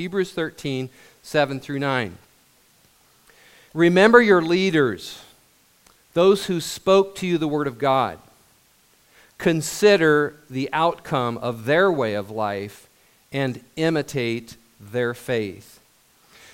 Hebrews 0.00 0.32
13, 0.32 0.88
7 1.22 1.60
through 1.60 1.78
9. 1.78 2.16
Remember 3.74 4.22
your 4.22 4.40
leaders, 4.40 5.20
those 6.14 6.46
who 6.46 6.58
spoke 6.58 7.14
to 7.16 7.26
you 7.26 7.36
the 7.36 7.46
word 7.46 7.66
of 7.66 7.76
God. 7.76 8.18
Consider 9.36 10.36
the 10.48 10.70
outcome 10.72 11.36
of 11.36 11.66
their 11.66 11.92
way 11.92 12.14
of 12.14 12.30
life 12.30 12.88
and 13.30 13.62
imitate 13.76 14.56
their 14.80 15.12
faith. 15.12 15.80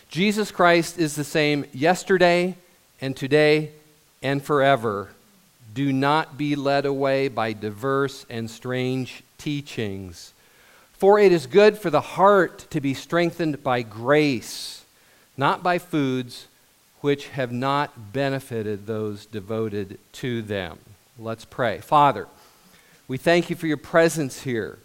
Jesus 0.09 0.51
Christ 0.51 0.99
is 0.99 1.15
the 1.15 1.23
same 1.23 1.67
yesterday 1.73 2.57
and 3.01 3.17
today 3.17 3.71
and 4.25 4.43
forever. 4.43 5.11
Do 5.73 5.93
not 5.93 6.37
be 6.37 6.57
led 6.57 6.85
away 6.85 7.29
by 7.29 7.53
diverse 7.53 8.27
and 8.29 8.51
strange 8.51 9.23
teachings. 9.39 10.33
For 10.99 11.19
it 11.19 11.31
is 11.31 11.47
good 11.47 11.77
for 11.77 11.91
the 11.91 12.01
heart 12.01 12.67
to 12.71 12.81
be 12.81 12.95
strengthened 12.95 13.63
by 13.63 13.83
grace, 13.83 14.85
not 15.37 15.63
by 15.63 15.79
foods 15.79 16.47
which 17.03 17.29
have 17.29 17.53
not 17.53 18.13
benefited 18.13 18.87
those 18.87 19.27
devoted 19.27 19.99
to 20.13 20.43
them. 20.43 20.79
Let's 21.19 21.45
pray. 21.45 21.79
Father, 21.79 22.27
we 23.09 23.19
thank 23.19 23.51
you 23.51 23.57
for 23.57 23.67
your 23.67 23.77
presence 23.77 24.43
here. 24.43 24.79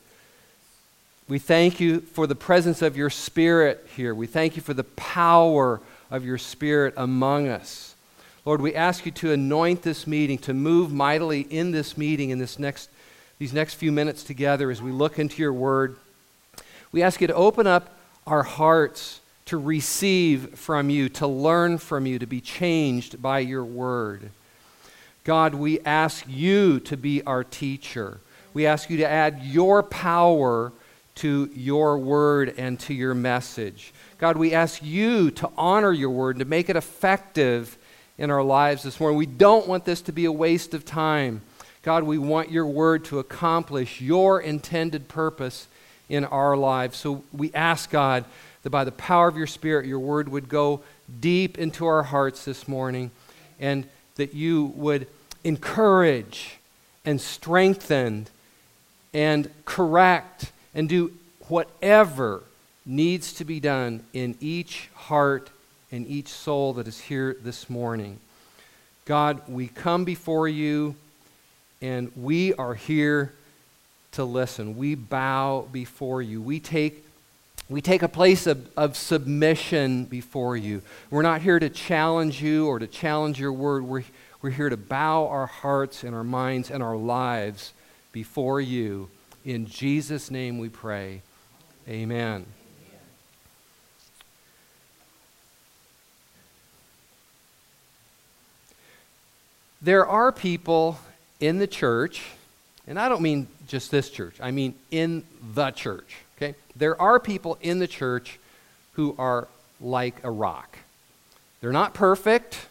We 1.28 1.40
thank 1.40 1.80
you 1.80 2.02
for 2.02 2.28
the 2.28 2.36
presence 2.36 2.82
of 2.82 2.98
your 2.98 3.10
Spirit 3.10 3.88
here. 3.96 4.14
We 4.14 4.28
thank 4.28 4.58
you 4.58 4.62
for 4.62 4.74
the 4.74 4.84
power 4.84 5.80
of 6.10 6.26
your 6.26 6.38
Spirit 6.38 6.94
among 6.98 7.48
us. 7.48 7.96
Lord, 8.44 8.60
we 8.60 8.76
ask 8.76 9.05
you 9.05 9.12
to 9.14 9.32
anoint 9.32 9.84
this 9.84 10.05
meeting, 10.05 10.38
to 10.40 10.54
move 10.54 10.91
mightily 10.91 11.41
in 11.41 11.72
this 11.72 11.98
meeting 11.98 12.32
in 12.32 12.40
this 12.40 12.60
next, 12.60 12.90
these 13.41 13.54
next 13.54 13.73
few 13.73 13.91
minutes 13.91 14.22
together 14.22 14.70
as 14.70 14.84
we 14.84 14.91
look 14.91 15.18
into 15.18 15.41
your 15.41 15.52
word. 15.52 15.95
We 16.91 17.02
ask 17.02 17.22
you 17.22 17.26
to 17.26 17.34
open 17.34 17.66
up 17.66 17.98
our 18.27 18.44
hearts 18.44 19.20
to 19.45 19.58
receive 19.58 20.59
from 20.59 20.91
you, 20.91 21.09
to 21.09 21.26
learn 21.26 21.80
from 21.80 22.05
you, 22.05 22.20
to 22.20 22.27
be 22.27 22.40
changed 22.40 23.20
by 23.20 23.40
your 23.40 23.66
word. 23.66 24.29
God, 25.24 25.55
we 25.55 25.79
ask 25.79 26.24
you 26.29 26.82
to 26.82 26.96
be 26.96 27.24
our 27.24 27.43
teacher. 27.43 28.20
We 28.54 28.68
ask 28.68 28.91
you 28.91 28.98
to 28.98 29.10
add 29.10 29.41
your 29.41 29.82
power 29.82 30.71
to 31.16 31.49
your 31.55 31.98
word 31.98 32.54
and 32.60 32.79
to 32.82 32.94
your 32.94 33.16
message. 33.16 33.91
God, 34.20 34.38
we 34.38 34.54
ask 34.54 34.84
you 34.84 35.32
to 35.32 35.49
honor 35.57 35.91
your 35.91 36.12
word 36.12 36.35
and 36.35 36.41
to 36.41 36.46
make 36.46 36.70
it 36.70 36.76
effective 36.76 37.76
in 38.20 38.29
our 38.29 38.44
lives 38.44 38.84
this 38.84 38.99
morning. 38.99 39.18
We 39.18 39.26
don't 39.26 39.68
want 39.68 39.84
this 39.84 40.01
to 40.04 40.12
be 40.12 40.26
a 40.26 40.32
waste 40.32 40.76
of 40.76 40.85
time. 40.85 41.41
God, 41.84 42.04
we 42.04 42.20
want 42.20 42.51
your 42.51 42.68
word 42.68 43.05
to 43.05 43.20
accomplish 43.20 44.01
your 44.01 44.40
intended 44.40 45.07
purpose 45.07 45.68
in 46.10 46.26
our 46.26 46.55
lives. 46.55 46.98
So 46.98 47.23
we 47.34 47.51
ask, 47.54 47.90
God, 47.90 48.26
that 48.63 48.70
by 48.70 48.84
the 48.84 48.91
power 48.91 49.27
of 49.27 49.35
your 49.35 49.48
Spirit, 49.48 49.88
your 49.88 49.99
word 49.99 50.29
would 50.29 50.48
go 50.48 50.82
deep 51.20 51.57
into 51.57 51.85
our 51.85 52.04
hearts 52.04 52.46
this 52.46 52.68
morning 52.68 53.10
and 53.60 53.88
that 54.15 54.34
you 54.35 54.65
would 54.76 55.07
encourage 55.43 56.57
and 57.04 57.20
strengthen 57.20 58.27
and 59.13 59.49
correct 59.66 60.51
and 60.76 60.88
do 60.88 61.12
whatever 61.48 62.43
needs 62.85 63.34
to 63.34 63.45
be 63.45 63.60
done 63.60 64.03
in 64.13 64.35
each 64.40 64.90
heart 64.94 65.50
and 65.91 66.07
each 66.07 66.28
soul 66.28 66.73
that 66.73 66.88
is 66.88 67.00
here 67.00 67.35
this 67.41 67.69
morning. 67.69 68.19
God, 69.06 69.41
we 69.47 69.68
come 69.68 70.06
before 70.06 70.47
you 70.47 70.95
and 71.81 72.12
we 72.16 72.53
are 72.53 72.74
here 72.74 73.34
to 74.13 74.24
listen. 74.24 74.78
We 74.78 74.96
bow 74.96 75.68
before 75.72 76.22
you. 76.22 76.41
We 76.41 76.59
take 76.59 77.06
we 77.69 77.81
take 77.81 78.01
a 78.01 78.09
place 78.09 78.47
of, 78.47 78.68
of 78.75 78.97
submission 78.97 80.03
before 80.03 80.57
you. 80.57 80.81
We're 81.09 81.22
not 81.22 81.41
here 81.41 81.57
to 81.57 81.69
challenge 81.69 82.41
you 82.41 82.68
or 82.68 82.79
to 82.79 82.88
challenge 82.88 83.40
your 83.40 83.53
word. 83.53 83.85
We're, 83.85 84.03
we're 84.41 84.50
here 84.50 84.68
to 84.68 84.75
bow 84.75 85.28
our 85.28 85.46
hearts 85.46 86.03
and 86.03 86.13
our 86.13 86.23
minds 86.25 86.69
and 86.69 86.83
our 86.83 86.97
lives 86.97 87.72
before 88.11 88.59
you. 88.59 89.09
In 89.45 89.67
Jesus' 89.67 90.29
name 90.29 90.57
we 90.57 90.67
pray. 90.67 91.22
Amen. 91.88 92.45
There 99.81 100.06
are 100.06 100.33
people 100.33 101.00
in 101.41 101.59
the 101.59 101.68
church, 101.68 102.22
and 102.88 102.97
I 102.97 103.09
don't 103.09 103.22
mean 103.22 103.47
just 103.68 103.91
this 103.91 104.09
church, 104.09 104.35
I 104.41 104.52
mean 104.52 104.75
in 104.91 105.24
the 105.53 105.72
church 105.72 106.16
Okay? 106.41 106.56
There 106.75 107.00
are 107.00 107.19
people 107.19 107.57
in 107.62 107.79
the 107.79 107.88
church 107.88 108.40
who 108.94 109.16
are 109.18 109.47
like 109.80 110.24
a 110.24 110.31
rock. 110.31 110.78
They're 111.59 111.72
not 111.72 111.94
perfect, 111.94 112.68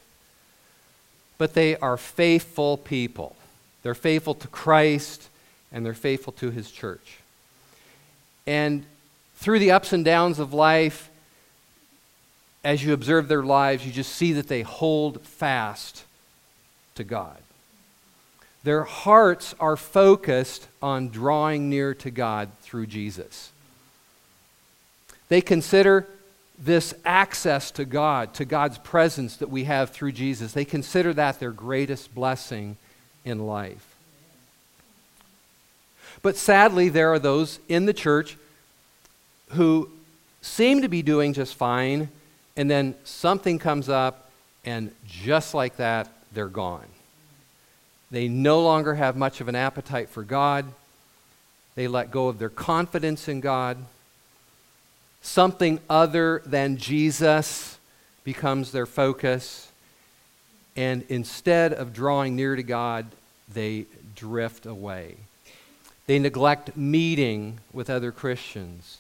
but 1.38 1.54
they 1.54 1.76
are 1.76 1.96
faithful 1.96 2.76
people. 2.76 3.36
They're 3.82 3.94
faithful 3.94 4.34
to 4.34 4.48
Christ 4.48 5.28
and 5.72 5.86
they're 5.86 5.94
faithful 5.94 6.32
to 6.34 6.50
his 6.50 6.70
church. 6.70 7.18
And 8.46 8.84
through 9.36 9.60
the 9.60 9.70
ups 9.70 9.92
and 9.92 10.04
downs 10.04 10.38
of 10.38 10.52
life, 10.52 11.08
as 12.64 12.82
you 12.82 12.92
observe 12.92 13.28
their 13.28 13.44
lives, 13.44 13.86
you 13.86 13.92
just 13.92 14.12
see 14.12 14.32
that 14.32 14.48
they 14.48 14.62
hold 14.62 15.22
fast 15.22 16.04
to 16.96 17.04
God. 17.04 17.38
Their 18.62 18.84
hearts 18.84 19.54
are 19.58 19.76
focused 19.76 20.68
on 20.82 21.08
drawing 21.08 21.70
near 21.70 21.94
to 21.94 22.10
God 22.10 22.50
through 22.62 22.86
Jesus. 22.86 23.50
They 25.28 25.40
consider 25.40 26.06
this 26.62 26.92
access 27.06 27.70
to 27.70 27.84
God, 27.86 28.34
to 28.34 28.44
God's 28.44 28.76
presence 28.78 29.36
that 29.38 29.48
we 29.48 29.64
have 29.64 29.90
through 29.90 30.12
Jesus, 30.12 30.52
they 30.52 30.66
consider 30.66 31.14
that 31.14 31.40
their 31.40 31.52
greatest 31.52 32.14
blessing 32.14 32.76
in 33.24 33.46
life. 33.46 33.96
But 36.22 36.36
sadly, 36.36 36.90
there 36.90 37.12
are 37.12 37.18
those 37.18 37.60
in 37.68 37.86
the 37.86 37.94
church 37.94 38.36
who 39.50 39.90
seem 40.42 40.82
to 40.82 40.88
be 40.88 41.02
doing 41.02 41.32
just 41.32 41.54
fine, 41.54 42.10
and 42.56 42.70
then 42.70 42.94
something 43.04 43.58
comes 43.58 43.88
up, 43.88 44.30
and 44.64 44.92
just 45.06 45.54
like 45.54 45.76
that, 45.76 46.08
they're 46.32 46.48
gone. 46.48 46.86
They 48.10 48.28
no 48.28 48.60
longer 48.62 48.94
have 48.94 49.16
much 49.16 49.40
of 49.40 49.48
an 49.48 49.54
appetite 49.54 50.08
for 50.08 50.22
God. 50.22 50.66
They 51.74 51.86
let 51.86 52.10
go 52.10 52.28
of 52.28 52.38
their 52.38 52.48
confidence 52.48 53.28
in 53.28 53.40
God 53.40 53.78
something 55.22 55.80
other 55.88 56.42
than 56.46 56.76
Jesus 56.76 57.78
becomes 58.24 58.72
their 58.72 58.86
focus. 58.86 59.70
And 60.76 61.04
instead 61.08 61.72
of 61.72 61.92
drawing 61.92 62.36
near 62.36 62.56
to 62.56 62.62
God, 62.62 63.06
they 63.52 63.86
drift 64.14 64.66
away. 64.66 65.16
They 66.06 66.18
neglect 66.18 66.76
meeting 66.76 67.58
with 67.72 67.90
other 67.90 68.12
Christians. 68.12 68.98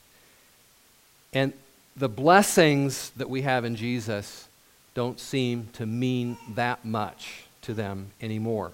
And 1.32 1.52
the 1.96 2.08
blessings 2.08 3.10
that 3.16 3.30
we 3.30 3.42
have 3.42 3.64
in 3.64 3.76
Jesus 3.76 4.48
don't 4.94 5.18
seem 5.18 5.68
to 5.74 5.86
mean 5.86 6.36
that 6.54 6.84
much 6.84 7.44
to 7.62 7.74
them 7.74 8.10
anymore. 8.20 8.72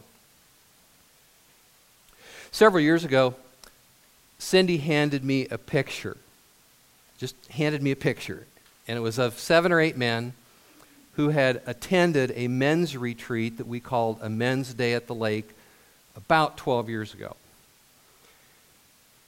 Several 2.57 2.83
years 2.83 3.05
ago, 3.05 3.35
Cindy 4.39 4.79
handed 4.79 5.23
me 5.23 5.47
a 5.49 5.59
picture 5.59 6.17
just 7.19 7.35
handed 7.51 7.83
me 7.83 7.91
a 7.91 7.97
picture, 7.97 8.47
and 8.89 8.97
it 8.97 9.03
was 9.03 9.19
of 9.19 9.39
seven 9.39 9.73
or 9.73 9.79
eight 9.79 9.99
men 9.99 10.33
who 11.17 11.29
had 11.29 11.61
attended 11.67 12.33
a 12.35 12.49
men's 12.49 12.97
retreat 12.97 13.59
that 13.59 13.67
we 13.67 13.79
called 13.79 14.19
a 14.23 14.31
men's 14.31 14.73
day 14.73 14.95
at 14.95 15.07
the 15.07 15.15
lake 15.15 15.51
about 16.17 16.57
12 16.57 16.89
years 16.89 17.13
ago. 17.13 17.37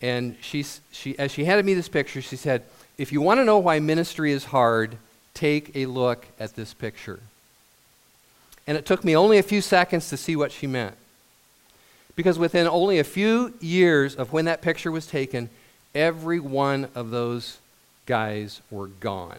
And 0.00 0.38
she, 0.40 0.64
she, 0.90 1.18
as 1.18 1.30
she 1.30 1.44
handed 1.44 1.66
me 1.66 1.74
this 1.74 1.88
picture, 1.88 2.22
she 2.22 2.36
said, 2.36 2.62
If 2.96 3.12
you 3.12 3.20
want 3.20 3.40
to 3.40 3.44
know 3.44 3.58
why 3.58 3.78
ministry 3.78 4.32
is 4.32 4.46
hard, 4.46 4.96
take 5.34 5.76
a 5.76 5.84
look 5.84 6.24
at 6.40 6.56
this 6.56 6.72
picture. 6.72 7.20
And 8.66 8.78
it 8.78 8.86
took 8.86 9.04
me 9.04 9.14
only 9.14 9.36
a 9.36 9.42
few 9.42 9.60
seconds 9.60 10.08
to 10.08 10.16
see 10.16 10.34
what 10.34 10.50
she 10.50 10.66
meant. 10.66 10.96
Because 12.18 12.36
within 12.36 12.66
only 12.66 12.98
a 12.98 13.04
few 13.04 13.54
years 13.60 14.16
of 14.16 14.32
when 14.32 14.46
that 14.46 14.60
picture 14.60 14.90
was 14.90 15.06
taken, 15.06 15.48
every 15.94 16.40
one 16.40 16.88
of 16.96 17.10
those 17.10 17.58
guys 18.06 18.60
were 18.72 18.88
gone. 18.88 19.38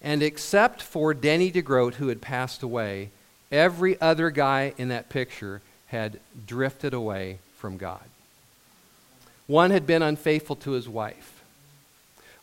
And 0.00 0.22
except 0.22 0.80
for 0.80 1.12
Denny 1.12 1.50
DeGroat, 1.50 1.94
who 1.94 2.06
had 2.06 2.20
passed 2.20 2.62
away, 2.62 3.10
every 3.50 4.00
other 4.00 4.30
guy 4.30 4.74
in 4.78 4.90
that 4.90 5.08
picture 5.08 5.60
had 5.88 6.20
drifted 6.46 6.94
away 6.94 7.38
from 7.58 7.78
God. 7.78 8.04
One 9.48 9.72
had 9.72 9.84
been 9.84 10.02
unfaithful 10.02 10.54
to 10.54 10.70
his 10.70 10.88
wife. 10.88 11.42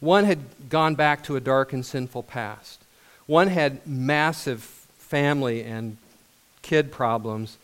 One 0.01 0.25
had 0.25 0.39
gone 0.67 0.95
back 0.95 1.23
to 1.23 1.37
a 1.37 1.39
dark 1.39 1.71
and 1.71 1.85
sinful 1.85 2.23
past. 2.23 2.81
One 3.25 3.47
had 3.47 3.87
massive 3.87 4.63
family 4.97 5.63
and 5.63 5.95
kid 6.61 6.91
problems, 6.91 7.57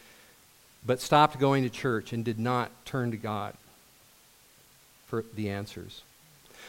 but 0.86 1.02
stopped 1.02 1.40
going 1.40 1.64
to 1.64 1.70
church 1.70 2.14
and 2.14 2.24
did 2.24 2.40
not 2.40 2.72
turn 2.86 3.12
to 3.12 3.18
God 3.18 3.56
for 5.08 5.24
the 5.36 5.50
answers. 5.50 6.02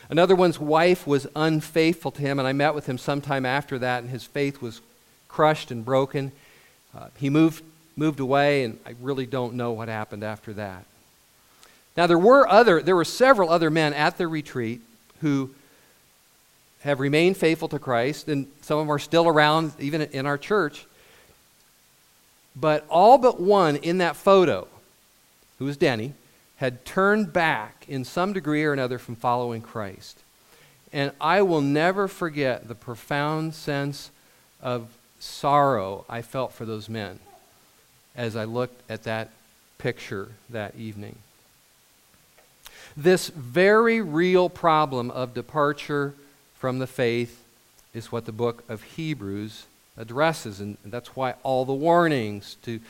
Another 0.09 0.35
one's 0.35 0.61
wife 0.61 1.07
was 1.07 1.27
unfaithful 1.35 2.11
to 2.13 2.21
him, 2.21 2.39
and 2.39 2.47
I 2.47 2.53
met 2.53 2.75
with 2.75 2.87
him 2.87 2.99
sometime 2.99 3.45
after 3.45 3.79
that, 3.79 4.03
and 4.03 4.11
his 4.11 4.25
faith 4.25 4.61
was 4.61 4.81
crushed 5.29 5.71
and 5.71 5.85
broken. 5.85 6.33
Uh, 6.97 7.09
he 7.17 7.29
moved, 7.29 7.65
moved 7.97 8.21
away, 8.21 8.65
and 8.65 8.79
I 8.87 8.95
really 9.01 9.27
don't 9.27 9.55
know 9.55 9.73
what 9.73 9.89
happened 9.89 10.23
after 10.23 10.53
that. 10.55 10.85
Now, 11.97 12.07
there 12.07 12.19
were, 12.19 12.47
other, 12.47 12.83
there 12.83 12.95
were 12.95 13.05
several 13.05 13.51
other 13.51 13.71
men 13.71 13.95
at 13.95 14.19
the 14.19 14.29
retreat 14.29 14.81
who 15.23 15.51
have 16.81 17.01
remained 17.01 17.37
faithful 17.37 17.69
to 17.69 17.79
Christ, 17.79 18.29
and 18.29 18.47
some 18.61 18.79
of 18.79 18.87
them 18.87 18.93
are 18.93 18.99
still 18.99 19.27
around, 19.27 19.73
even 19.81 20.03
in 20.03 20.27
our 20.27 20.39
church. 20.39 20.87
But 22.59 22.87
all 22.89 23.19
but 23.19 23.39
one 23.39 23.77
in 23.77 23.99
that 23.99 24.17
photo, 24.17 24.67
who 25.59 25.67
was 25.67 25.77
Denny, 25.77 26.15
had 26.57 26.85
turned 26.87 27.33
back 27.33 27.85
in 27.87 28.05
some 28.05 28.33
degree 28.33 28.65
or 28.65 28.73
another 28.73 28.99
from 28.99 29.15
following 29.15 29.61
Christ. 29.61 30.19
And 30.93 31.13
I 31.21 31.43
will 31.43 31.61
never 31.61 32.09
forget 32.09 32.67
the 32.67 32.75
profound 32.75 33.55
sense 33.55 34.11
of 34.63 34.89
sorrow 35.21 36.05
I 36.09 36.23
felt 36.23 36.53
for 36.53 36.65
those 36.65 36.89
men 36.89 37.19
as 38.15 38.37
I 38.37 38.45
looked 38.45 38.81
at 38.91 39.03
that 39.03 39.31
picture 39.77 40.31
that 40.49 40.75
evening. 40.77 41.17
This 42.97 43.29
very 43.29 44.01
real 44.01 44.49
problem 44.49 45.11
of 45.11 45.35
departure 45.35 46.15
from 46.55 46.79
the 46.79 46.87
faith 46.87 47.45
is 47.93 48.11
what 48.11 48.25
the 48.25 48.33
book 48.33 48.65
of 48.69 48.83
Hebrews 48.83 49.67
addresses. 49.97 50.61
And 50.61 50.77
that's 50.85 51.17
why 51.17 51.35
all 51.43 51.65
the 51.65 51.75
warnings 51.75 52.57
to 52.63 52.81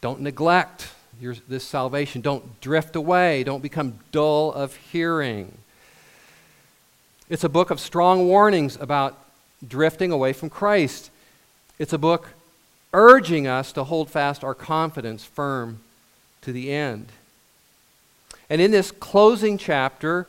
don't 0.00 0.20
neglect 0.20 0.88
your, 1.20 1.34
this 1.48 1.64
salvation, 1.64 2.20
don't 2.20 2.60
drift 2.60 2.96
away, 2.96 3.44
don't 3.44 3.62
become 3.62 3.98
dull 4.12 4.52
of 4.52 4.74
hearing. 4.76 5.52
It's 7.28 7.44
a 7.44 7.48
book 7.48 7.70
of 7.70 7.78
strong 7.78 8.26
warnings 8.26 8.76
about 8.80 9.18
drifting 9.66 10.10
away 10.10 10.32
from 10.32 10.50
Christ. 10.50 11.10
It's 11.78 11.92
a 11.92 11.98
book 11.98 12.28
urging 12.92 13.46
us 13.46 13.72
to 13.72 13.84
hold 13.84 14.10
fast 14.10 14.42
our 14.42 14.54
confidence 14.54 15.24
firm 15.24 15.80
to 16.42 16.52
the 16.52 16.72
end. 16.72 17.06
And 18.48 18.60
in 18.60 18.70
this 18.70 18.90
closing 18.90 19.58
chapter, 19.58 20.26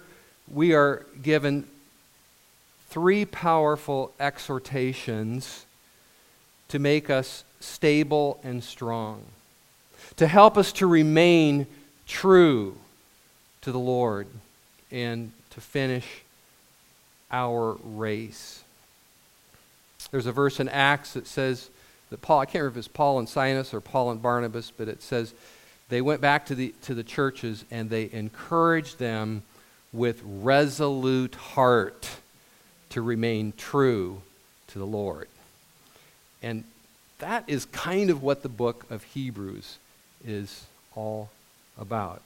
we 0.51 0.73
are 0.73 1.05
given 1.23 1.65
three 2.89 3.25
powerful 3.25 4.11
exhortations 4.19 5.65
to 6.71 6.79
make 6.79 7.09
us 7.09 7.43
stable 7.59 8.39
and 8.45 8.63
strong, 8.63 9.21
to 10.15 10.25
help 10.25 10.57
us 10.57 10.71
to 10.71 10.87
remain 10.87 11.67
true 12.07 12.77
to 13.59 13.73
the 13.73 13.79
Lord 13.79 14.25
and 14.89 15.33
to 15.49 15.59
finish 15.59 16.05
our 17.29 17.77
race. 17.83 18.63
There's 20.11 20.25
a 20.25 20.31
verse 20.31 20.61
in 20.61 20.69
Acts 20.69 21.13
that 21.13 21.27
says 21.27 21.69
that 22.09 22.21
Paul, 22.21 22.39
I 22.39 22.45
can't 22.45 22.63
remember 22.63 22.79
if 22.79 22.85
it's 22.85 22.87
Paul 22.87 23.19
and 23.19 23.27
Silas 23.27 23.73
or 23.73 23.81
Paul 23.81 24.11
and 24.11 24.21
Barnabas, 24.21 24.71
but 24.71 24.87
it 24.87 25.01
says 25.01 25.33
they 25.89 26.01
went 26.01 26.21
back 26.21 26.45
to 26.45 26.55
the, 26.55 26.73
to 26.83 26.93
the 26.93 27.03
churches 27.03 27.65
and 27.69 27.89
they 27.89 28.09
encouraged 28.13 28.97
them 28.97 29.43
with 29.91 30.21
resolute 30.23 31.35
heart 31.35 32.09
to 32.91 33.01
remain 33.01 33.51
true 33.57 34.21
to 34.67 34.79
the 34.79 34.85
Lord. 34.85 35.27
And 36.41 36.63
that 37.19 37.43
is 37.47 37.65
kind 37.65 38.09
of 38.09 38.23
what 38.23 38.43
the 38.43 38.49
book 38.49 38.85
of 38.89 39.03
Hebrews 39.03 39.77
is 40.25 40.65
all 40.95 41.29
about. 41.79 42.21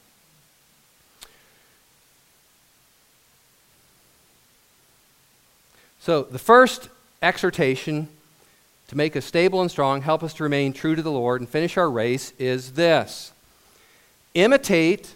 So, 6.00 6.23
the 6.23 6.39
first 6.39 6.89
exhortation 7.21 8.07
to 8.89 8.97
make 8.97 9.15
us 9.15 9.25
stable 9.25 9.62
and 9.62 9.71
strong, 9.71 10.01
help 10.01 10.23
us 10.23 10.33
to 10.35 10.44
remain 10.44 10.73
true 10.73 10.95
to 10.95 11.01
the 11.01 11.12
Lord, 11.12 11.41
and 11.41 11.50
finish 11.50 11.77
our 11.77 11.89
race 11.89 12.33
is 12.38 12.73
this 12.73 13.31
imitate 14.33 15.15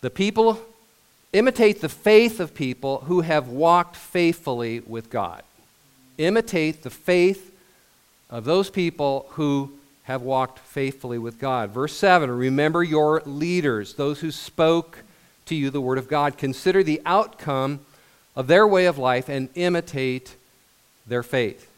the 0.00 0.10
people, 0.10 0.58
imitate 1.32 1.80
the 1.82 1.88
faith 1.88 2.40
of 2.40 2.54
people 2.54 3.00
who 3.00 3.20
have 3.20 3.48
walked 3.48 3.96
faithfully 3.96 4.80
with 4.80 5.10
God. 5.10 5.42
Imitate 6.16 6.82
the 6.82 6.90
faith 6.90 7.52
of 8.30 8.44
those 8.44 8.70
people 8.70 9.26
who 9.30 9.72
have 10.04 10.22
walked 10.22 10.58
faithfully 10.58 11.18
with 11.18 11.38
God. 11.38 11.70
Verse 11.70 11.96
7 11.96 12.30
Remember 12.30 12.82
your 12.82 13.22
leaders, 13.26 13.94
those 13.94 14.20
who 14.20 14.30
spoke 14.30 15.02
to 15.46 15.54
you 15.54 15.70
the 15.70 15.80
word 15.80 15.98
of 15.98 16.08
God. 16.08 16.38
Consider 16.38 16.82
the 16.82 17.02
outcome 17.04 17.80
of 18.36 18.46
their 18.46 18.66
way 18.66 18.86
of 18.86 18.98
life 18.98 19.28
and 19.28 19.48
imitate 19.54 20.36
their 21.06 21.22
faith. 21.22 21.68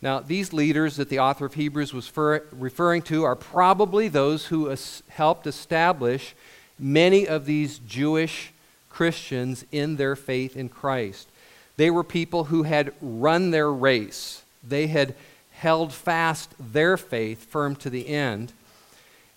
Now, 0.00 0.20
these 0.20 0.52
leaders 0.52 0.96
that 0.96 1.08
the 1.08 1.18
author 1.18 1.46
of 1.46 1.54
Hebrews 1.54 1.92
was 1.92 2.06
for, 2.06 2.44
referring 2.52 3.02
to 3.02 3.24
are 3.24 3.34
probably 3.34 4.06
those 4.08 4.46
who 4.46 4.70
as, 4.70 5.02
helped 5.08 5.46
establish 5.46 6.34
many 6.78 7.26
of 7.26 7.46
these 7.46 7.78
Jewish 7.80 8.52
Christians 8.90 9.64
in 9.72 9.96
their 9.96 10.14
faith 10.14 10.56
in 10.56 10.68
Christ. 10.68 11.28
They 11.76 11.90
were 11.90 12.04
people 12.04 12.44
who 12.44 12.62
had 12.64 12.92
run 13.00 13.50
their 13.50 13.70
race, 13.70 14.42
they 14.62 14.86
had 14.86 15.14
held 15.58 15.92
fast 15.92 16.54
their 16.58 16.96
faith 16.96 17.44
firm 17.50 17.74
to 17.76 17.90
the 17.90 18.08
end. 18.08 18.52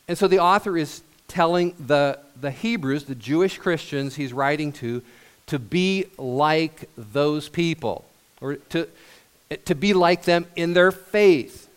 And 0.08 0.18
so 0.18 0.28
the 0.28 0.40
author 0.40 0.78
is 0.78 1.02
telling 1.28 1.74
the, 1.80 2.20
the 2.40 2.52
Hebrews, 2.52 3.06
the 3.06 3.16
Jewish 3.16 3.58
Christians 3.58 4.16
he's 4.16 4.32
writing 4.32 4.72
to, 4.74 5.02
to 5.48 5.58
be 5.58 6.06
like 6.18 6.90
those 6.96 7.50
people, 7.50 8.06
or 8.40 8.56
to, 8.70 8.88
to 9.66 9.74
be 9.74 9.94
like 9.94 10.24
them 10.24 10.46
in 10.56 10.74
their 10.74 10.92
faith. 10.92 11.68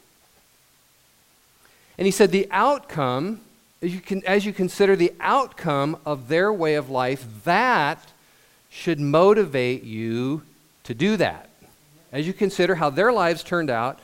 And 1.97 2.05
he 2.05 2.11
said, 2.11 2.31
the 2.31 2.47
outcome, 2.50 3.40
as 3.81 3.94
you, 3.94 4.00
can, 4.00 4.25
as 4.26 4.44
you 4.44 4.52
consider 4.52 4.94
the 4.94 5.12
outcome 5.20 5.97
of 6.05 6.29
their 6.29 6.52
way 6.52 6.75
of 6.75 6.90
life, 6.90 7.25
that 7.44 8.12
should 8.69 9.00
motivate 9.00 9.85
you 9.85 10.43
to 10.82 10.93
do 10.93 11.17
that. 11.17 11.49
As 12.12 12.26
you 12.26 12.32
consider 12.32 12.75
how 12.75 12.90
their 12.90 13.12
lives 13.12 13.43
turned 13.43 13.70
out, 13.70 14.00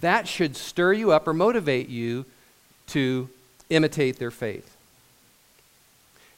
that 0.00 0.28
should 0.28 0.56
stir 0.56 0.92
you 0.92 1.12
up 1.12 1.26
or 1.26 1.32
motivate 1.32 1.88
you 1.88 2.24
to 2.88 3.28
imitate 3.70 4.18
their 4.18 4.30
faith. 4.30 4.76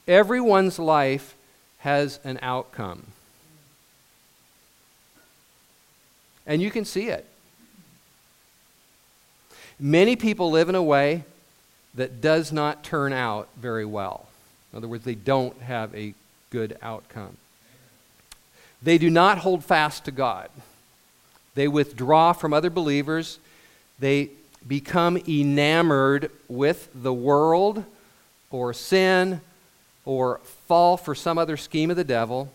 Everyone's 0.07 0.79
life 0.79 1.35
has 1.79 2.21
an 2.25 2.39
outcome. 2.43 3.07
And 6.47 6.63
you 6.63 6.71
can 6.71 6.85
see 6.85 7.09
it. 7.09 7.27
Many 9.79 10.17
people 10.17 10.51
live 10.51 10.69
in 10.69 10.75
a 10.75 10.83
way 10.83 11.25
that 11.95 12.21
does 12.21 12.53
not 12.53 12.85
turn 12.85 13.13
out 13.13 13.49
very 13.57 13.85
well. 13.85 14.29
In 14.73 14.77
other 14.77 14.89
words, 14.89 15.05
they 15.05 15.15
don't 15.15 15.61
have 15.63 15.95
a 15.95 16.15
good 16.51 16.79
outcome. 16.81 17.37
They 18.83 18.99
do 18.99 19.11
not 19.11 19.39
hold 19.39 19.65
fast 19.65 20.05
to 20.05 20.11
God. 20.11 20.51
They 21.55 21.67
withdraw 21.67 22.33
from 22.33 22.53
other 22.53 22.71
believers 22.71 23.39
they 23.99 24.31
become 24.67 25.17
enamored 25.29 26.31
with 26.49 26.89
the 26.95 27.15
world 27.15 27.85
or 28.51 28.73
sin 28.73 29.41
or 30.05 30.39
fall 30.69 30.97
for 30.97 31.15
some 31.15 31.39
other 31.39 31.57
scheme 31.57 31.91
of 31.91 31.97
the 31.97 32.05
devil. 32.05 32.51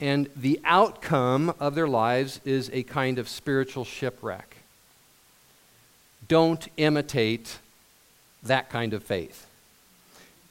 And 0.00 0.28
the 0.36 0.60
outcome 0.64 1.54
of 1.58 1.74
their 1.74 1.88
lives 1.88 2.40
is 2.44 2.70
a 2.72 2.82
kind 2.82 3.18
of 3.18 3.28
spiritual 3.28 3.84
shipwreck. 3.84 4.56
Don't 6.28 6.68
imitate 6.76 7.58
that 8.42 8.68
kind 8.68 8.92
of 8.92 9.02
faith. 9.02 9.46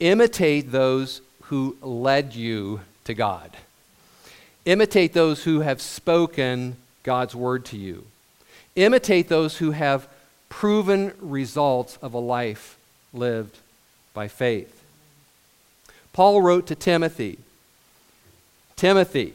Imitate 0.00 0.72
those 0.72 1.20
who 1.44 1.76
led 1.80 2.34
you 2.34 2.80
to 3.04 3.14
God. 3.14 3.56
Imitate 4.64 5.12
those 5.12 5.44
who 5.44 5.60
have 5.60 5.80
spoken 5.80 6.76
God's 7.04 7.34
word 7.36 7.64
to 7.66 7.76
you. 7.76 8.04
Imitate 8.76 9.28
those 9.28 9.56
who 9.56 9.72
have 9.72 10.06
proven 10.48 11.12
results 11.20 11.98
of 12.00 12.14
a 12.14 12.18
life 12.18 12.78
lived 13.12 13.58
by 14.14 14.28
faith. 14.28 14.84
Paul 16.12 16.40
wrote 16.40 16.66
to 16.68 16.74
Timothy 16.74 17.38
Timothy, 18.76 19.32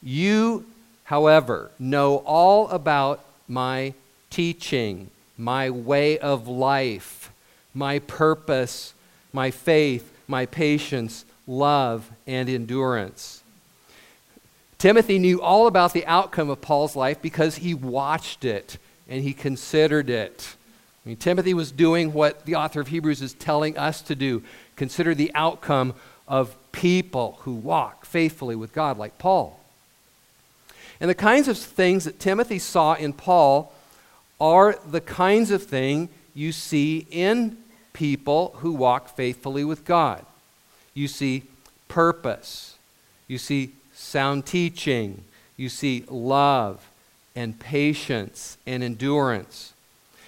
you, 0.00 0.64
however, 1.04 1.70
know 1.80 2.18
all 2.18 2.68
about 2.68 3.24
my 3.48 3.92
teaching, 4.30 5.10
my 5.36 5.68
way 5.68 6.16
of 6.18 6.46
life, 6.46 7.32
my 7.74 7.98
purpose, 7.98 8.94
my 9.32 9.50
faith, 9.50 10.12
my 10.28 10.46
patience, 10.46 11.24
love, 11.46 12.10
and 12.26 12.48
endurance. 12.48 13.42
Timothy 14.78 15.18
knew 15.18 15.40
all 15.40 15.66
about 15.66 15.92
the 15.92 16.06
outcome 16.06 16.50
of 16.50 16.60
Paul's 16.60 16.96
life 16.96 17.22
because 17.22 17.56
he 17.56 17.74
watched 17.74 18.44
it 18.44 18.78
and 19.08 19.22
he 19.22 19.32
considered 19.32 20.10
it. 20.10 20.56
I 21.04 21.08
mean, 21.08 21.16
Timothy 21.16 21.54
was 21.54 21.70
doing 21.70 22.12
what 22.12 22.44
the 22.44 22.56
author 22.56 22.80
of 22.80 22.88
Hebrews 22.88 23.22
is 23.22 23.32
telling 23.34 23.78
us 23.78 24.02
to 24.02 24.14
do 24.14 24.42
consider 24.74 25.14
the 25.14 25.30
outcome 25.34 25.94
of 26.28 26.56
people 26.72 27.38
who 27.42 27.54
walk 27.54 28.04
faithfully 28.04 28.56
with 28.56 28.74
God, 28.74 28.98
like 28.98 29.16
Paul. 29.16 29.60
And 31.00 31.08
the 31.08 31.14
kinds 31.14 31.48
of 31.48 31.56
things 31.56 32.04
that 32.04 32.18
Timothy 32.18 32.58
saw 32.58 32.94
in 32.94 33.12
Paul 33.12 33.72
are 34.40 34.78
the 34.86 35.00
kinds 35.00 35.50
of 35.50 35.62
thing 35.62 36.08
you 36.34 36.52
see 36.52 37.06
in 37.10 37.56
people 37.92 38.54
who 38.58 38.72
walk 38.72 39.14
faithfully 39.14 39.64
with 39.64 39.84
God. 39.84 40.24
You 40.92 41.08
see 41.08 41.44
purpose, 41.88 42.76
you 43.28 43.38
see 43.38 43.72
sound 43.96 44.46
teaching, 44.46 45.24
you 45.56 45.68
see 45.68 46.04
love 46.08 46.88
and 47.34 47.58
patience 47.58 48.58
and 48.66 48.82
endurance. 48.82 49.72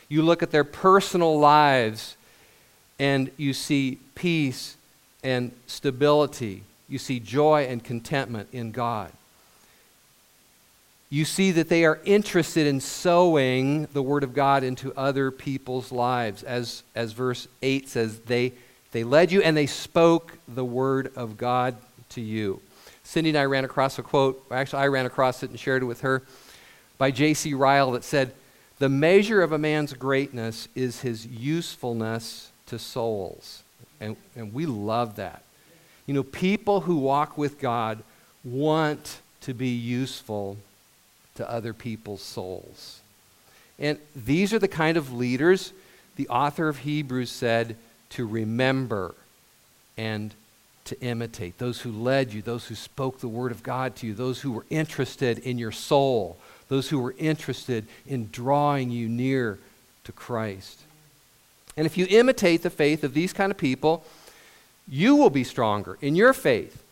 You 0.09 0.23
look 0.23 0.43
at 0.43 0.51
their 0.51 0.65
personal 0.65 1.39
lives 1.39 2.17
and 2.99 3.31
you 3.37 3.53
see 3.53 3.99
peace 4.15 4.77
and 5.23 5.53
stability. 5.67 6.63
You 6.89 6.99
see 6.99 7.21
joy 7.21 7.67
and 7.69 7.85
contentment 7.85 8.49
in 8.53 8.73
God. 8.73 9.13
You 11.11 11.25
see 11.25 11.53
that 11.53 11.69
they 11.69 11.85
are 11.85 12.01
interested 12.05 12.67
in 12.67 12.81
sowing 12.81 13.87
the 13.93 14.03
Word 14.03 14.25
of 14.25 14.35
God 14.35 14.63
into 14.63 14.93
other 14.95 15.31
people's 15.31 15.93
lives. 15.93 16.43
As, 16.43 16.83
as 16.95 17.13
verse 17.13 17.49
8 17.63 17.89
says, 17.89 18.19
they, 18.21 18.53
they 18.93 19.05
led 19.05 19.33
you 19.33 19.43
and 19.43 19.57
they 19.57 19.67
spoke 19.67 20.39
the 20.47 20.65
Word 20.65 21.13
of 21.17 21.37
God 21.37 21.77
to 22.11 22.21
you. 22.21 22.61
Cindy 23.09 23.31
and 23.31 23.39
I 23.39 23.47
ran 23.47 23.65
across 23.65 23.99
a 23.99 24.03
quote, 24.03 24.45
actually, 24.51 24.83
I 24.83 24.89
ran 24.89 25.07
across 25.07 25.43
it 25.43 25.49
and 25.49 25.59
shared 25.59 25.83
it 25.83 25.87
with 25.87 26.03
her, 26.03 26.23
by 26.99 27.11
J.C. 27.11 27.55
Ryle 27.55 27.93
that 27.93 28.05
said, 28.05 28.35
The 28.81 28.91
measure 28.91 29.41
of 29.41 29.51
a 29.51 29.57
man's 29.57 29.95
greatness 29.95 30.69
is 30.75 31.01
his 31.01 31.25
usefulness 31.25 32.51
to 32.67 32.79
souls. 32.79 33.63
And, 33.99 34.15
and 34.37 34.53
we 34.53 34.67
love 34.67 35.17
that. 35.17 35.43
You 36.05 36.13
know, 36.13 36.23
people 36.23 36.83
who 36.83 36.99
walk 36.99 37.39
with 37.39 37.59
God 37.59 38.03
want 38.45 39.23
to 39.41 39.55
be 39.55 39.69
useful 39.69 40.59
to 41.37 41.51
other 41.51 41.73
people's 41.73 42.21
souls. 42.21 43.01
And 43.79 43.99
these 44.15 44.53
are 44.53 44.59
the 44.59 44.69
kind 44.69 44.99
of 44.99 45.15
leaders 45.15 45.73
the 46.17 46.29
author 46.29 46.69
of 46.69 46.79
Hebrews 46.81 47.31
said 47.31 47.77
to 48.11 48.27
remember 48.27 49.15
and 49.97 50.35
to 50.89 51.01
imitate, 51.01 51.59
those 51.59 51.81
who 51.81 51.93
led 51.93 52.33
you, 52.33 52.43
those 52.43 52.67
who 52.67 52.75
spoke 52.75 53.21
the 53.21 53.29
word 53.29 53.53
of 53.53 53.63
God 53.63 53.97
to 53.97 54.07
you, 54.07 54.15
those 54.15 54.41
who 54.41 54.53
were 54.53 54.67
interested 54.71 55.39
in 55.39 55.59
your 55.59 55.73
soul, 55.73 56.37
those 56.69 56.89
who 56.89 56.99
were 56.99 57.15
interested 57.19 57.87
in 58.07 58.29
drawing 58.31 58.91
you 58.91 59.09
near 59.09 59.59
to 60.05 60.13
Christ. 60.13 60.81
And 61.77 61.87
if 61.87 61.97
you 61.97 62.07
imitate 62.11 62.63
the 62.63 62.71
faith 62.71 63.05
of 63.05 63.15
these 63.15 63.33
kind 63.33 63.51
of 63.51 63.59
people, 63.59 64.05
you 64.89 65.15
will 65.17 65.31
be 65.31 65.45
stronger 65.45 65.99
in 66.01 66.17
your 66.17 66.33
faith. 66.33 66.83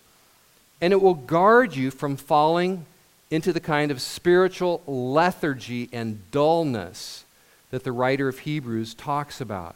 And 0.80 0.92
it 0.92 1.00
will 1.00 1.14
guard 1.14 1.74
you 1.74 1.90
from 1.90 2.16
falling 2.16 2.86
into 3.30 3.52
the 3.52 3.60
kind 3.60 3.90
of 3.90 4.00
spiritual 4.00 4.82
lethargy 4.86 5.88
and 5.92 6.30
dullness 6.30 7.24
that 7.70 7.82
the 7.82 7.92
writer 7.92 8.28
of 8.28 8.40
Hebrews 8.40 8.94
talks 8.94 9.40
about. 9.40 9.74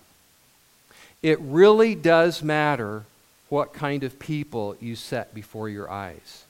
It 1.23 1.41
really 1.41 1.95
does 1.95 2.43
matter 2.43 3.05
what 3.51 3.75
kind 3.75 4.03
of 4.03 4.19
people 4.19 4.77
you 4.81 4.97
set 4.97 5.35
before 5.35 5.69
your 5.69 5.91
eyes. 5.91 6.45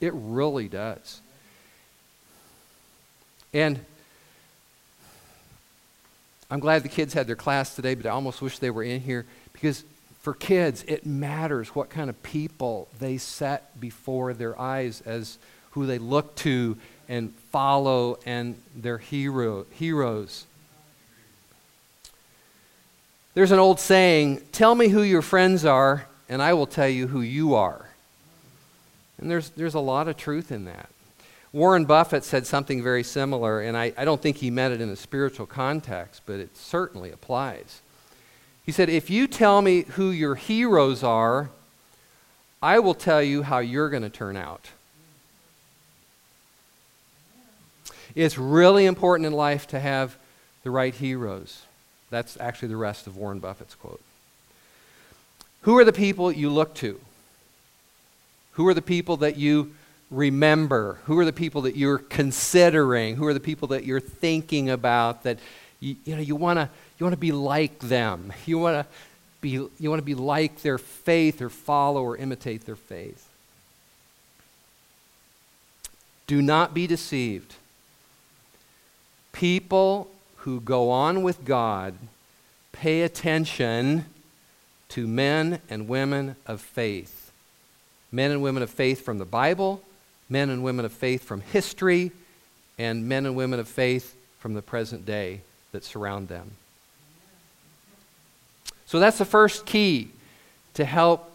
It 0.00 0.12
really 0.14 0.68
does. 0.68 1.20
And 3.52 3.80
I'm 6.50 6.60
glad 6.60 6.82
the 6.82 6.88
kids 6.88 7.12
had 7.12 7.26
their 7.26 7.36
class 7.36 7.74
today, 7.74 7.94
but 7.94 8.06
I 8.06 8.10
almost 8.10 8.40
wish 8.40 8.58
they 8.58 8.70
were 8.70 8.82
in 8.82 9.00
here 9.00 9.26
because 9.52 9.84
for 10.22 10.32
kids, 10.32 10.84
it 10.86 11.04
matters 11.04 11.68
what 11.74 11.90
kind 11.90 12.08
of 12.08 12.22
people 12.22 12.88
they 12.98 13.18
set 13.18 13.78
before 13.80 14.32
their 14.32 14.58
eyes 14.58 15.02
as 15.04 15.38
who 15.72 15.86
they 15.86 15.98
look 15.98 16.34
to 16.36 16.76
and 17.08 17.34
follow 17.50 18.18
and 18.26 18.60
their 18.76 18.98
hero, 18.98 19.66
heroes. 19.72 20.44
There's 23.34 23.52
an 23.52 23.58
old 23.58 23.80
saying 23.80 24.42
tell 24.52 24.74
me 24.74 24.88
who 24.88 25.02
your 25.02 25.22
friends 25.22 25.64
are, 25.64 26.06
and 26.28 26.42
I 26.42 26.52
will 26.54 26.66
tell 26.66 26.88
you 26.88 27.08
who 27.08 27.20
you 27.20 27.54
are. 27.54 27.86
And 29.18 29.30
there's, 29.30 29.50
there's 29.50 29.74
a 29.74 29.80
lot 29.80 30.08
of 30.08 30.16
truth 30.16 30.52
in 30.52 30.64
that. 30.66 30.88
Warren 31.52 31.86
Buffett 31.86 32.24
said 32.24 32.46
something 32.46 32.82
very 32.82 33.02
similar, 33.02 33.60
and 33.60 33.76
I, 33.76 33.92
I 33.96 34.04
don't 34.04 34.20
think 34.20 34.36
he 34.36 34.50
meant 34.50 34.74
it 34.74 34.80
in 34.80 34.90
a 34.90 34.96
spiritual 34.96 35.46
context, 35.46 36.22
but 36.26 36.40
it 36.40 36.56
certainly 36.56 37.10
applies. 37.10 37.80
He 38.66 38.72
said, 38.72 38.90
If 38.90 39.08
you 39.08 39.26
tell 39.26 39.62
me 39.62 39.82
who 39.82 40.10
your 40.10 40.34
heroes 40.34 41.02
are, 41.02 41.48
I 42.62 42.80
will 42.80 42.94
tell 42.94 43.22
you 43.22 43.42
how 43.42 43.60
you're 43.60 43.88
going 43.88 44.02
to 44.02 44.10
turn 44.10 44.36
out. 44.36 44.68
It's 48.14 48.36
really 48.36 48.84
important 48.84 49.26
in 49.26 49.32
life 49.32 49.66
to 49.68 49.80
have 49.80 50.16
the 50.64 50.70
right 50.70 50.94
heroes. 50.94 51.62
That's 52.10 52.36
actually 52.40 52.68
the 52.68 52.76
rest 52.76 53.06
of 53.06 53.16
Warren 53.16 53.38
Buffett's 53.38 53.74
quote. 53.74 54.02
Who 55.62 55.76
are 55.78 55.84
the 55.84 55.92
people 55.92 56.30
you 56.32 56.50
look 56.50 56.74
to? 56.76 57.00
Who 58.52 58.66
are 58.66 58.74
the 58.74 58.82
people 58.82 59.18
that 59.18 59.36
you 59.36 59.74
remember? 60.10 60.98
Who 61.04 61.18
are 61.18 61.24
the 61.24 61.32
people 61.32 61.62
that 61.62 61.76
you're 61.76 61.98
considering? 61.98 63.16
Who 63.16 63.26
are 63.26 63.34
the 63.34 63.40
people 63.40 63.68
that 63.68 63.84
you're 63.84 64.00
thinking 64.00 64.70
about 64.70 65.22
that 65.24 65.38
you, 65.80 65.96
you 66.04 66.16
know 66.16 66.22
you 66.22 66.34
want 66.34 66.58
to 66.58 66.68
you 66.98 67.04
want 67.04 67.14
to 67.14 67.20
be 67.20 67.32
like 67.32 67.78
them. 67.78 68.32
You 68.46 68.58
want 68.58 68.84
to 68.84 68.92
be 69.40 69.50
you 69.50 69.90
want 69.90 70.00
to 70.00 70.04
be 70.04 70.14
like 70.14 70.62
their 70.62 70.78
faith 70.78 71.40
or 71.40 71.48
follow 71.48 72.02
or 72.02 72.16
imitate 72.16 72.66
their 72.66 72.76
faith. 72.76 73.28
Do 76.26 76.42
not 76.42 76.74
be 76.74 76.86
deceived. 76.86 77.54
People 79.32 80.10
who 80.38 80.60
go 80.60 80.90
on 80.90 81.22
with 81.22 81.44
God 81.44 81.94
pay 82.72 83.02
attention 83.02 84.04
to 84.90 85.06
men 85.06 85.60
and 85.68 85.88
women 85.88 86.36
of 86.46 86.60
faith. 86.60 87.30
Men 88.10 88.30
and 88.30 88.42
women 88.42 88.62
of 88.62 88.70
faith 88.70 89.04
from 89.04 89.18
the 89.18 89.24
Bible, 89.24 89.82
men 90.28 90.50
and 90.50 90.62
women 90.62 90.84
of 90.84 90.92
faith 90.92 91.24
from 91.24 91.40
history, 91.40 92.10
and 92.78 93.08
men 93.08 93.26
and 93.26 93.36
women 93.36 93.60
of 93.60 93.68
faith 93.68 94.16
from 94.38 94.54
the 94.54 94.62
present 94.62 95.04
day 95.04 95.40
that 95.72 95.84
surround 95.84 96.28
them. 96.28 96.52
So 98.86 98.98
that's 98.98 99.18
the 99.18 99.24
first 99.24 99.66
key 99.66 100.10
to 100.74 100.84
help 100.84 101.30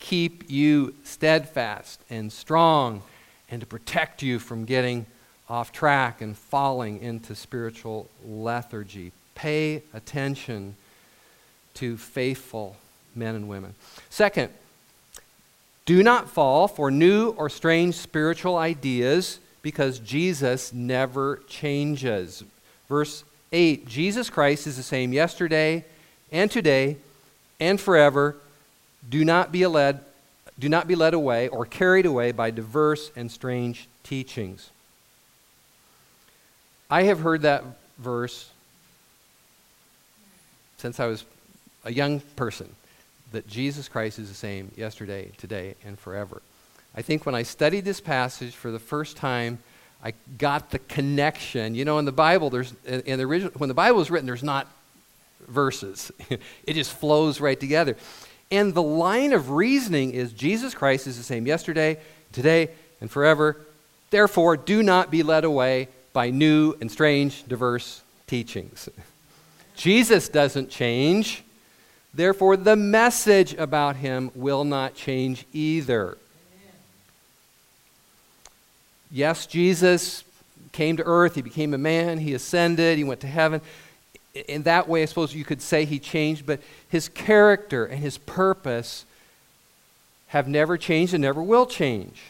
keep 0.00 0.50
you 0.50 0.94
steadfast 1.04 2.00
and 2.10 2.32
strong 2.32 3.02
and 3.50 3.60
to 3.60 3.66
protect 3.66 4.22
you 4.22 4.38
from 4.38 4.64
getting 4.64 5.06
off 5.48 5.70
track 5.70 6.20
and 6.20 6.36
falling 6.36 7.00
into 7.00 7.34
spiritual 7.34 8.08
lethargy. 8.26 9.12
Pay 9.34 9.82
attention 9.94 10.74
to 11.74 11.96
faithful 11.96 12.76
men 13.16 13.34
and 13.34 13.48
women. 13.48 13.74
Second, 14.10 14.50
do 15.86 16.02
not 16.02 16.28
fall 16.28 16.66
for 16.68 16.90
new 16.90 17.30
or 17.30 17.48
strange 17.48 17.94
spiritual 17.94 18.56
ideas 18.56 19.38
because 19.62 20.00
Jesus 20.00 20.72
never 20.72 21.40
changes. 21.48 22.42
Verse 22.88 23.24
8 23.52 23.86
Jesus 23.86 24.28
Christ 24.28 24.66
is 24.66 24.76
the 24.76 24.82
same 24.82 25.12
yesterday 25.12 25.84
and 26.32 26.50
today 26.50 26.96
and 27.60 27.80
forever. 27.80 28.36
Do 29.08 29.24
not 29.24 29.52
be 29.52 29.64
led, 29.66 30.00
do 30.58 30.68
not 30.68 30.88
be 30.88 30.96
led 30.96 31.14
away 31.14 31.48
or 31.48 31.64
carried 31.64 32.06
away 32.06 32.32
by 32.32 32.50
diverse 32.50 33.12
and 33.14 33.30
strange 33.30 33.88
teachings. 34.02 34.70
I 36.90 37.04
have 37.04 37.20
heard 37.20 37.42
that 37.42 37.64
verse 37.98 38.50
since 40.78 41.00
I 41.00 41.06
was 41.06 41.24
a 41.84 41.92
young 41.92 42.20
person 42.34 42.74
that 43.32 43.46
Jesus 43.46 43.88
Christ 43.88 44.18
is 44.18 44.28
the 44.28 44.34
same 44.34 44.70
yesterday, 44.76 45.30
today, 45.36 45.74
and 45.84 45.98
forever. 45.98 46.42
I 46.94 47.02
think 47.02 47.26
when 47.26 47.34
I 47.34 47.42
studied 47.42 47.84
this 47.84 48.00
passage 48.00 48.54
for 48.54 48.70
the 48.70 48.78
first 48.78 49.16
time, 49.16 49.58
I 50.02 50.14
got 50.38 50.70
the 50.70 50.78
connection. 50.78 51.74
You 51.74 51.84
know, 51.84 51.98
in 51.98 52.04
the 52.04 52.12
Bible, 52.12 52.50
there's 52.50 52.72
in 52.84 53.18
the 53.18 53.24
original 53.24 53.52
when 53.56 53.68
the 53.68 53.74
Bible 53.74 53.98
was 53.98 54.10
written, 54.10 54.26
there's 54.26 54.42
not 54.42 54.66
verses. 55.48 56.12
it 56.30 56.74
just 56.74 56.92
flows 56.92 57.40
right 57.40 57.58
together. 57.58 57.96
And 58.50 58.74
the 58.74 58.82
line 58.82 59.32
of 59.32 59.50
reasoning 59.50 60.12
is 60.12 60.32
Jesus 60.32 60.74
Christ 60.74 61.06
is 61.06 61.16
the 61.16 61.24
same 61.24 61.46
yesterday, 61.46 61.98
today, 62.32 62.70
and 63.00 63.10
forever. 63.10 63.56
Therefore, 64.10 64.56
do 64.56 64.82
not 64.82 65.10
be 65.10 65.22
led 65.22 65.44
away 65.44 65.88
by 66.12 66.30
new 66.30 66.76
and 66.80 66.90
strange, 66.90 67.46
diverse 67.48 68.02
teachings. 68.26 68.88
Jesus 69.76 70.28
doesn't 70.28 70.70
change. 70.70 71.42
Therefore, 72.16 72.56
the 72.56 72.76
message 72.76 73.52
about 73.54 73.96
him 73.96 74.30
will 74.34 74.64
not 74.64 74.94
change 74.94 75.44
either. 75.52 76.16
Yes, 79.10 79.44
Jesus 79.44 80.24
came 80.72 80.96
to 80.96 81.02
earth, 81.04 81.34
he 81.34 81.42
became 81.42 81.74
a 81.74 81.78
man, 81.78 82.18
he 82.18 82.32
ascended, 82.32 82.96
he 82.96 83.04
went 83.04 83.20
to 83.20 83.26
heaven. 83.26 83.60
In 84.48 84.62
that 84.62 84.88
way, 84.88 85.02
I 85.02 85.04
suppose 85.04 85.34
you 85.34 85.44
could 85.44 85.60
say 85.60 85.84
he 85.84 85.98
changed, 85.98 86.46
but 86.46 86.60
his 86.88 87.10
character 87.10 87.84
and 87.84 88.00
his 88.00 88.16
purpose 88.16 89.04
have 90.28 90.48
never 90.48 90.78
changed 90.78 91.12
and 91.12 91.20
never 91.20 91.42
will 91.42 91.66
change. 91.66 92.22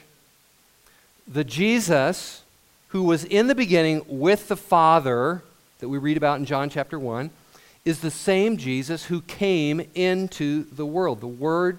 The 1.28 1.44
Jesus 1.44 2.42
who 2.88 3.04
was 3.04 3.24
in 3.24 3.46
the 3.46 3.54
beginning 3.54 4.04
with 4.08 4.48
the 4.48 4.56
Father 4.56 5.42
that 5.78 5.88
we 5.88 5.98
read 5.98 6.16
about 6.16 6.40
in 6.40 6.44
John 6.44 6.70
chapter 6.70 6.98
1 6.98 7.30
is 7.86 8.00
the 8.00 8.10
same 8.10 8.56
Jesus 8.56 9.04
who 9.04 9.22
came 9.22 9.80
into 9.94 10.64
the 10.64 10.84
world. 10.84 11.20
The 11.20 11.28
Word 11.28 11.78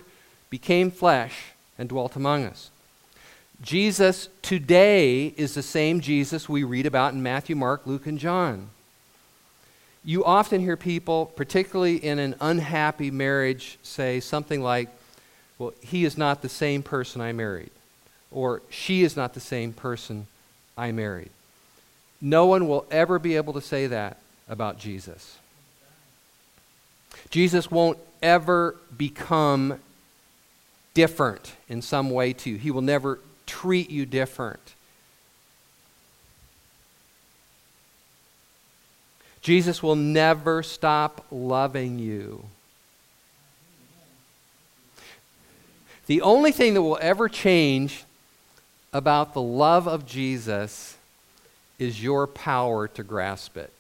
became 0.49 0.89
flesh 0.89 1.51
and 1.77 1.89
dwelt 1.89 2.15
among 2.15 2.45
us. 2.45 2.71
Jesus 3.61 4.29
today 4.41 5.33
is 5.35 5.53
the 5.53 5.61
same 5.61 5.99
Jesus 5.99 6.47
we 6.47 6.63
read 6.63 6.85
about 6.85 7.13
in 7.13 7.21
Matthew, 7.21 7.57
Mark, 7.57 7.85
Luke, 7.85 8.07
and 8.07 8.17
John. 8.17 8.69
You 10.05 10.23
often 10.23 10.61
hear 10.61 10.77
people, 10.77 11.25
particularly 11.25 11.97
in 11.97 12.19
an 12.19 12.35
unhappy 12.39 13.11
marriage, 13.11 13.77
say 13.83 14.21
something 14.21 14.61
like, 14.61 14.87
Well, 15.59 15.73
he 15.81 16.05
is 16.05 16.17
not 16.17 16.41
the 16.41 16.49
same 16.49 16.83
person 16.83 17.19
I 17.19 17.33
married, 17.33 17.71
or 18.31 18.61
she 18.69 19.03
is 19.03 19.17
not 19.17 19.33
the 19.33 19.41
same 19.41 19.73
person 19.73 20.27
I 20.77 20.93
married. 20.93 21.31
No 22.21 22.45
one 22.45 22.69
will 22.69 22.85
ever 22.89 23.19
be 23.19 23.35
able 23.35 23.53
to 23.53 23.61
say 23.61 23.87
that 23.87 24.19
about 24.47 24.79
Jesus. 24.79 25.37
Jesus 27.29 27.69
won't 27.69 27.97
ever 28.21 28.75
become 28.95 29.79
different 30.93 31.53
in 31.69 31.81
some 31.81 32.09
way 32.09 32.33
to 32.33 32.51
you. 32.51 32.57
He 32.57 32.71
will 32.71 32.81
never 32.81 33.19
treat 33.45 33.89
you 33.89 34.05
different. 34.05 34.73
Jesus 39.41 39.81
will 39.81 39.95
never 39.95 40.63
stop 40.63 41.25
loving 41.31 41.99
you. 41.99 42.43
The 46.07 46.21
only 46.21 46.51
thing 46.51 46.73
that 46.73 46.81
will 46.81 46.97
ever 47.01 47.29
change 47.29 48.03
about 48.91 49.33
the 49.33 49.41
love 49.41 49.87
of 49.87 50.05
Jesus 50.05 50.97
is 51.77 52.01
your 52.01 52.27
power 52.27 52.87
to 52.89 53.03
grasp 53.03 53.57
it. 53.57 53.71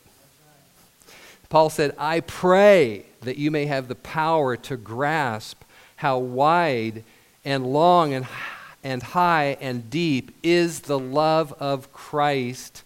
Paul 1.49 1.69
said, 1.69 1.95
I 1.97 2.19
pray 2.19 3.05
that 3.21 3.37
you 3.37 3.51
may 3.51 3.65
have 3.65 3.87
the 3.87 3.95
power 3.95 4.55
to 4.57 4.77
grasp 4.77 5.63
how 5.97 6.19
wide 6.19 7.03
and 7.43 7.65
long 7.65 8.13
and 8.13 8.25
and 8.83 9.03
high 9.03 9.57
and 9.59 9.89
deep 9.89 10.33
is 10.43 10.81
the 10.81 10.97
love 10.99 11.53
of 11.59 11.91
Christ, 11.91 12.83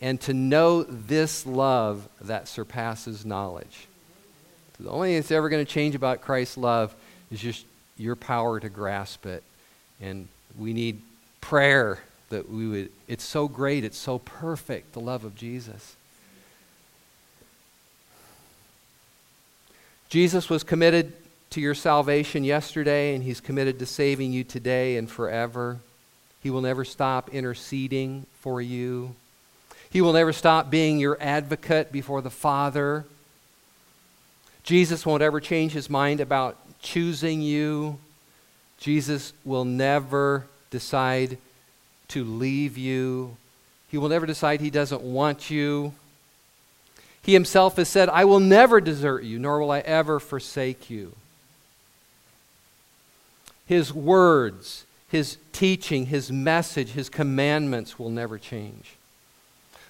and 0.00 0.20
to 0.20 0.32
know 0.32 0.84
this 0.84 1.44
love 1.44 2.08
that 2.20 2.46
surpasses 2.46 3.26
knowledge. 3.26 3.88
The 4.78 4.88
only 4.88 5.08
thing 5.08 5.16
that's 5.16 5.30
ever 5.30 5.48
going 5.48 5.64
to 5.64 5.70
change 5.70 5.94
about 5.94 6.20
Christ's 6.20 6.56
love 6.56 6.94
is 7.30 7.40
just 7.40 7.66
your 7.96 8.16
power 8.16 8.60
to 8.60 8.68
grasp 8.68 9.26
it. 9.26 9.42
And 10.00 10.28
we 10.56 10.72
need 10.72 11.02
prayer 11.40 11.98
that 12.30 12.48
we 12.48 12.68
would, 12.68 12.90
it's 13.08 13.24
so 13.24 13.48
great, 13.48 13.84
it's 13.84 13.98
so 13.98 14.20
perfect, 14.20 14.92
the 14.92 15.00
love 15.00 15.24
of 15.24 15.34
Jesus. 15.34 15.96
Jesus 20.10 20.50
was 20.50 20.64
committed 20.64 21.12
to 21.50 21.60
your 21.60 21.74
salvation 21.74 22.44
yesterday, 22.44 23.14
and 23.14 23.22
He's 23.22 23.40
committed 23.40 23.78
to 23.78 23.86
saving 23.86 24.32
you 24.32 24.44
today 24.44 24.96
and 24.96 25.08
forever. 25.08 25.78
He 26.42 26.50
will 26.50 26.60
never 26.60 26.84
stop 26.84 27.30
interceding 27.30 28.26
for 28.40 28.60
you. 28.60 29.14
He 29.90 30.00
will 30.00 30.12
never 30.12 30.32
stop 30.32 30.68
being 30.68 30.98
your 30.98 31.16
advocate 31.20 31.92
before 31.92 32.22
the 32.22 32.30
Father. 32.30 33.04
Jesus 34.64 35.06
won't 35.06 35.22
ever 35.22 35.40
change 35.40 35.72
his 35.72 35.88
mind 35.88 36.20
about 36.20 36.56
choosing 36.80 37.40
you. 37.40 37.98
Jesus 38.78 39.32
will 39.44 39.64
never 39.64 40.44
decide 40.70 41.38
to 42.08 42.24
leave 42.24 42.76
you. 42.78 43.36
He 43.88 43.98
will 43.98 44.08
never 44.08 44.26
decide 44.26 44.60
he 44.60 44.70
doesn't 44.70 45.02
want 45.02 45.50
you. 45.50 45.92
He 47.22 47.32
himself 47.34 47.76
has 47.76 47.88
said, 47.88 48.08
I 48.08 48.24
will 48.24 48.40
never 48.40 48.80
desert 48.80 49.24
you, 49.24 49.38
nor 49.38 49.60
will 49.60 49.70
I 49.70 49.80
ever 49.80 50.18
forsake 50.18 50.88
you. 50.90 51.14
His 53.66 53.94
words, 53.94 54.84
His 55.10 55.36
teaching, 55.52 56.06
His 56.06 56.32
message, 56.32 56.90
His 56.90 57.08
commandments 57.08 58.00
will 58.00 58.10
never 58.10 58.36
change. 58.36 58.96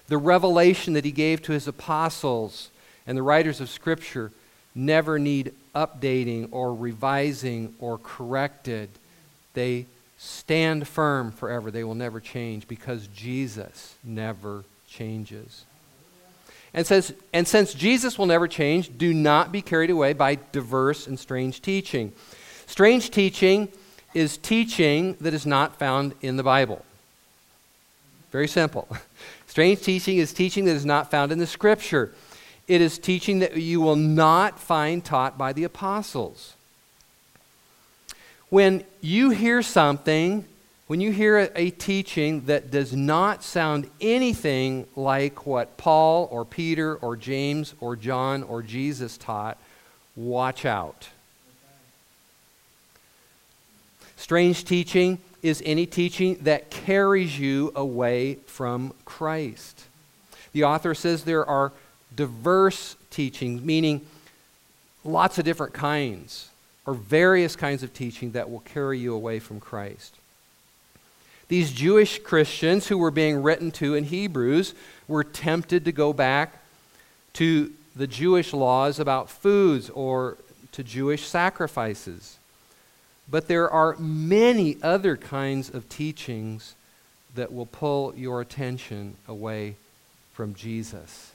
The 0.07 0.19
revelation 0.19 0.93
that 0.93 1.03
He 1.03 1.11
gave 1.11 1.41
to 1.43 1.53
His 1.53 1.67
apostles 1.67 2.69
and 3.07 3.17
the 3.17 3.23
writers 3.23 3.59
of 3.59 3.69
Scripture 3.69 4.31
never 4.75 5.17
need 5.17 5.53
updating 5.73 6.49
or 6.51 6.75
revising 6.75 7.73
or 7.79 7.97
corrected. 7.97 8.89
They 9.55 9.87
stand 10.19 10.87
firm 10.87 11.31
forever. 11.31 11.71
They 11.71 11.83
will 11.83 11.95
never 11.95 12.19
change 12.19 12.67
because 12.67 13.07
Jesus 13.07 13.95
never 14.03 14.63
changes. 14.87 15.65
And, 16.73 16.87
says, 16.87 17.13
and 17.33 17.47
since 17.47 17.73
Jesus 17.73 18.17
will 18.17 18.27
never 18.27 18.47
change, 18.47 18.97
do 18.97 19.13
not 19.13 19.51
be 19.51 19.61
carried 19.61 19.89
away 19.89 20.13
by 20.13 20.35
diverse 20.51 21.05
and 21.05 21.19
strange 21.19 21.61
teaching. 21.61 22.13
Strange 22.65 23.11
teaching 23.11 23.67
is 24.13 24.37
teaching 24.37 25.17
that 25.19 25.33
is 25.33 25.45
not 25.45 25.77
found 25.77 26.13
in 26.21 26.37
the 26.37 26.43
Bible. 26.43 26.85
Very 28.31 28.47
simple. 28.47 28.87
Strange 29.47 29.81
teaching 29.81 30.17
is 30.17 30.31
teaching 30.31 30.63
that 30.63 30.75
is 30.75 30.85
not 30.85 31.11
found 31.11 31.33
in 31.33 31.37
the 31.37 31.47
Scripture. 31.47 32.13
It 32.69 32.79
is 32.79 32.97
teaching 32.97 33.39
that 33.39 33.57
you 33.57 33.81
will 33.81 33.97
not 33.97 34.57
find 34.57 35.03
taught 35.03 35.37
by 35.37 35.51
the 35.51 35.65
apostles. 35.65 36.53
When 38.47 38.85
you 39.01 39.31
hear 39.31 39.61
something, 39.61 40.45
when 40.91 40.99
you 40.99 41.13
hear 41.13 41.49
a, 41.55 41.69
teaching 41.69 42.41
that 42.47 42.69
does 42.69 42.91
not 42.91 43.45
sound 43.45 43.89
anything 44.01 44.85
like 44.97 45.45
what 45.45 45.77
Paul 45.77 46.27
or 46.29 46.43
Peter 46.43 46.97
or 46.97 47.15
James 47.15 47.73
or 47.79 47.95
John 47.95 48.43
or 48.43 48.61
Jesus 48.61 49.17
taught, 49.17 49.57
watch 50.17 50.65
out. 50.65 51.07
Strange 54.17 54.65
teaching 54.65 55.19
is 55.41 55.63
any 55.65 55.85
teaching 55.85 56.35
that 56.41 56.69
carries 56.69 57.39
you 57.39 57.71
away 57.73 58.35
from 58.45 58.93
Christ. 59.05 59.85
The 60.51 60.65
author 60.65 60.93
says 60.93 61.23
there 61.23 61.45
are 61.45 61.71
diverse 62.13 62.97
teachings, 63.11 63.61
meaning 63.61 64.05
lots 65.05 65.37
of 65.37 65.45
different 65.45 65.71
kinds 65.73 66.49
or 66.85 66.93
various 66.93 67.55
kinds 67.55 67.81
of 67.81 67.93
teaching 67.93 68.31
that 68.31 68.51
will 68.51 68.59
carry 68.59 68.99
you 68.99 69.13
away 69.13 69.39
from 69.39 69.61
Christ. 69.61 70.17
These 71.51 71.73
Jewish 71.73 72.19
Christians 72.19 72.87
who 72.87 72.97
were 72.97 73.11
being 73.11 73.43
written 73.43 73.71
to 73.71 73.93
in 73.93 74.05
Hebrews 74.05 74.73
were 75.05 75.25
tempted 75.25 75.83
to 75.83 75.91
go 75.91 76.13
back 76.13 76.53
to 77.33 77.73
the 77.93 78.07
Jewish 78.07 78.53
laws 78.53 79.01
about 79.01 79.29
foods 79.29 79.89
or 79.89 80.37
to 80.71 80.81
Jewish 80.81 81.27
sacrifices. 81.27 82.37
But 83.29 83.49
there 83.49 83.69
are 83.69 83.97
many 83.97 84.77
other 84.81 85.17
kinds 85.17 85.69
of 85.69 85.89
teachings 85.89 86.73
that 87.35 87.51
will 87.51 87.65
pull 87.65 88.15
your 88.15 88.39
attention 88.39 89.17
away 89.27 89.75
from 90.31 90.53
Jesus. 90.53 91.33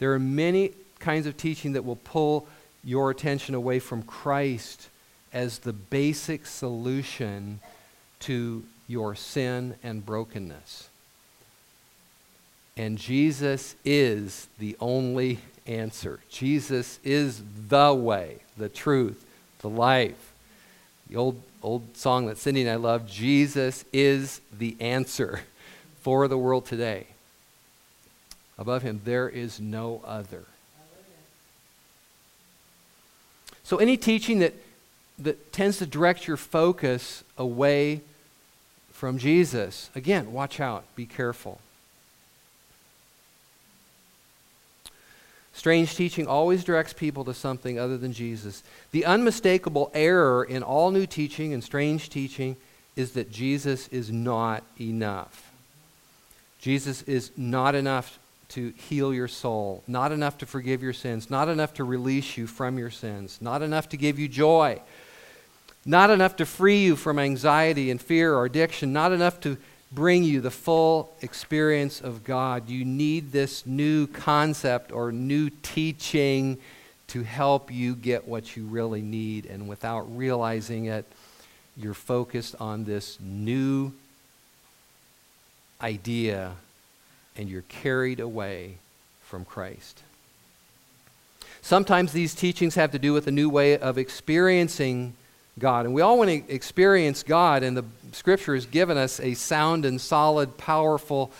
There 0.00 0.12
are 0.12 0.18
many 0.18 0.72
kinds 0.98 1.26
of 1.26 1.38
teaching 1.38 1.72
that 1.72 1.86
will 1.86 1.96
pull 1.96 2.46
your 2.84 3.10
attention 3.10 3.54
away 3.54 3.78
from 3.78 4.02
Christ 4.02 4.90
as 5.32 5.60
the 5.60 5.72
basic 5.72 6.44
solution 6.44 7.60
to 8.18 8.64
your 8.90 9.14
sin 9.14 9.76
and 9.84 10.04
brokenness. 10.04 10.88
And 12.76 12.98
Jesus 12.98 13.76
is 13.84 14.48
the 14.58 14.76
only 14.80 15.38
answer. 15.64 16.18
Jesus 16.28 16.98
is 17.04 17.40
the 17.68 17.94
way, 17.94 18.38
the 18.56 18.68
truth, 18.68 19.24
the 19.60 19.68
life. 19.68 20.32
The 21.08 21.16
old, 21.16 21.40
old 21.62 21.96
song 21.96 22.26
that 22.26 22.38
Cindy 22.38 22.62
and 22.62 22.70
I 22.70 22.74
love 22.74 23.06
Jesus 23.08 23.84
is 23.92 24.40
the 24.58 24.76
answer 24.80 25.42
for 26.02 26.26
the 26.26 26.38
world 26.38 26.66
today. 26.66 27.06
Above 28.58 28.82
him, 28.82 29.02
there 29.04 29.28
is 29.28 29.60
no 29.60 30.02
other. 30.04 30.42
So, 33.62 33.76
any 33.76 33.96
teaching 33.96 34.40
that, 34.40 34.54
that 35.20 35.52
tends 35.52 35.78
to 35.78 35.86
direct 35.86 36.26
your 36.26 36.36
focus 36.36 37.22
away 37.38 38.00
from 39.00 39.16
Jesus, 39.16 39.88
again, 39.94 40.30
watch 40.30 40.60
out, 40.60 40.84
be 40.94 41.06
careful. 41.06 41.58
Strange 45.54 45.96
teaching 45.96 46.26
always 46.26 46.64
directs 46.64 46.92
people 46.92 47.24
to 47.24 47.32
something 47.32 47.78
other 47.78 47.96
than 47.96 48.12
Jesus. 48.12 48.62
The 48.92 49.06
unmistakable 49.06 49.90
error 49.94 50.44
in 50.44 50.62
all 50.62 50.90
new 50.90 51.06
teaching 51.06 51.54
and 51.54 51.64
strange 51.64 52.10
teaching 52.10 52.56
is 52.94 53.12
that 53.12 53.32
Jesus 53.32 53.88
is 53.88 54.12
not 54.12 54.64
enough. 54.78 55.50
Jesus 56.60 57.00
is 57.04 57.30
not 57.38 57.74
enough 57.74 58.18
to 58.50 58.74
heal 58.76 59.14
your 59.14 59.28
soul, 59.28 59.82
not 59.88 60.12
enough 60.12 60.36
to 60.36 60.44
forgive 60.46 60.82
your 60.82 60.92
sins, 60.92 61.30
not 61.30 61.48
enough 61.48 61.72
to 61.72 61.84
release 61.84 62.36
you 62.36 62.46
from 62.46 62.76
your 62.76 62.90
sins, 62.90 63.38
not 63.40 63.62
enough 63.62 63.88
to 63.88 63.96
give 63.96 64.18
you 64.18 64.28
joy. 64.28 64.78
Not 65.84 66.10
enough 66.10 66.36
to 66.36 66.46
free 66.46 66.82
you 66.82 66.96
from 66.96 67.18
anxiety 67.18 67.90
and 67.90 68.00
fear 68.00 68.34
or 68.34 68.44
addiction, 68.44 68.92
not 68.92 69.12
enough 69.12 69.40
to 69.40 69.56
bring 69.92 70.22
you 70.22 70.40
the 70.40 70.50
full 70.50 71.12
experience 71.20 72.00
of 72.00 72.22
God. 72.22 72.68
You 72.68 72.84
need 72.84 73.32
this 73.32 73.66
new 73.66 74.06
concept 74.06 74.92
or 74.92 75.10
new 75.10 75.50
teaching 75.62 76.58
to 77.08 77.22
help 77.24 77.72
you 77.72 77.96
get 77.96 78.28
what 78.28 78.56
you 78.56 78.66
really 78.66 79.02
need. 79.02 79.46
And 79.46 79.68
without 79.68 80.16
realizing 80.16 80.84
it, 80.84 81.04
you're 81.76 81.94
focused 81.94 82.54
on 82.60 82.84
this 82.84 83.18
new 83.20 83.92
idea 85.82 86.52
and 87.36 87.48
you're 87.48 87.62
carried 87.62 88.20
away 88.20 88.76
from 89.22 89.44
Christ. 89.44 90.02
Sometimes 91.62 92.12
these 92.12 92.34
teachings 92.34 92.74
have 92.74 92.92
to 92.92 92.98
do 92.98 93.12
with 93.12 93.26
a 93.26 93.32
new 93.32 93.48
way 93.48 93.76
of 93.76 93.98
experiencing 93.98 95.14
God. 95.60 95.84
And 95.84 95.94
we 95.94 96.02
all 96.02 96.18
want 96.18 96.30
to 96.30 96.52
experience 96.52 97.22
God, 97.22 97.62
and 97.62 97.76
the 97.76 97.84
Scripture 98.12 98.54
has 98.54 98.66
given 98.66 98.98
us 98.98 99.20
a 99.20 99.34
sound 99.34 99.84
and 99.84 100.00
solid, 100.00 100.58
powerful, 100.58 101.30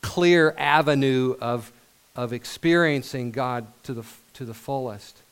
clear 0.00 0.54
avenue 0.58 1.36
of, 1.40 1.70
of 2.16 2.32
experiencing 2.32 3.30
God 3.30 3.66
to 3.84 3.94
the, 3.94 4.04
to 4.34 4.44
the 4.44 4.54
fullest. 4.54 5.22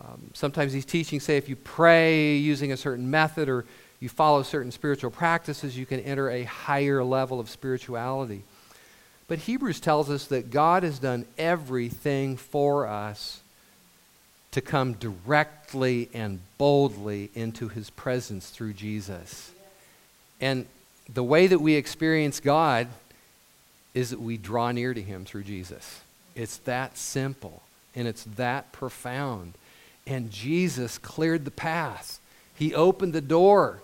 Um, 0.00 0.30
sometimes 0.34 0.72
these 0.72 0.84
teachings 0.84 1.24
say 1.24 1.36
if 1.36 1.48
you 1.48 1.56
pray 1.56 2.36
using 2.36 2.70
a 2.70 2.76
certain 2.76 3.10
method 3.10 3.48
or 3.48 3.64
you 3.98 4.08
follow 4.08 4.42
certain 4.42 4.70
spiritual 4.70 5.10
practices, 5.10 5.76
you 5.76 5.86
can 5.86 6.00
enter 6.00 6.30
a 6.30 6.44
higher 6.44 7.02
level 7.02 7.40
of 7.40 7.48
spirituality. 7.48 8.42
But 9.26 9.40
Hebrews 9.40 9.80
tells 9.80 10.10
us 10.10 10.26
that 10.26 10.50
God 10.50 10.82
has 10.82 10.98
done 10.98 11.24
everything 11.38 12.36
for 12.36 12.86
us 12.86 13.40
to 14.56 14.62
come 14.62 14.94
directly 14.94 16.08
and 16.14 16.40
boldly 16.56 17.28
into 17.34 17.68
his 17.68 17.90
presence 17.90 18.48
through 18.48 18.72
Jesus. 18.72 19.52
And 20.40 20.64
the 21.12 21.22
way 21.22 21.46
that 21.46 21.58
we 21.58 21.74
experience 21.74 22.40
God 22.40 22.88
is 23.92 24.08
that 24.08 24.18
we 24.18 24.38
draw 24.38 24.72
near 24.72 24.94
to 24.94 25.02
him 25.02 25.26
through 25.26 25.42
Jesus. 25.42 26.00
It's 26.34 26.56
that 26.60 26.96
simple 26.96 27.60
and 27.94 28.08
it's 28.08 28.24
that 28.36 28.72
profound. 28.72 29.52
And 30.06 30.30
Jesus 30.30 30.96
cleared 30.96 31.44
the 31.44 31.50
path, 31.50 32.18
He 32.54 32.74
opened 32.74 33.12
the 33.12 33.20
door. 33.20 33.82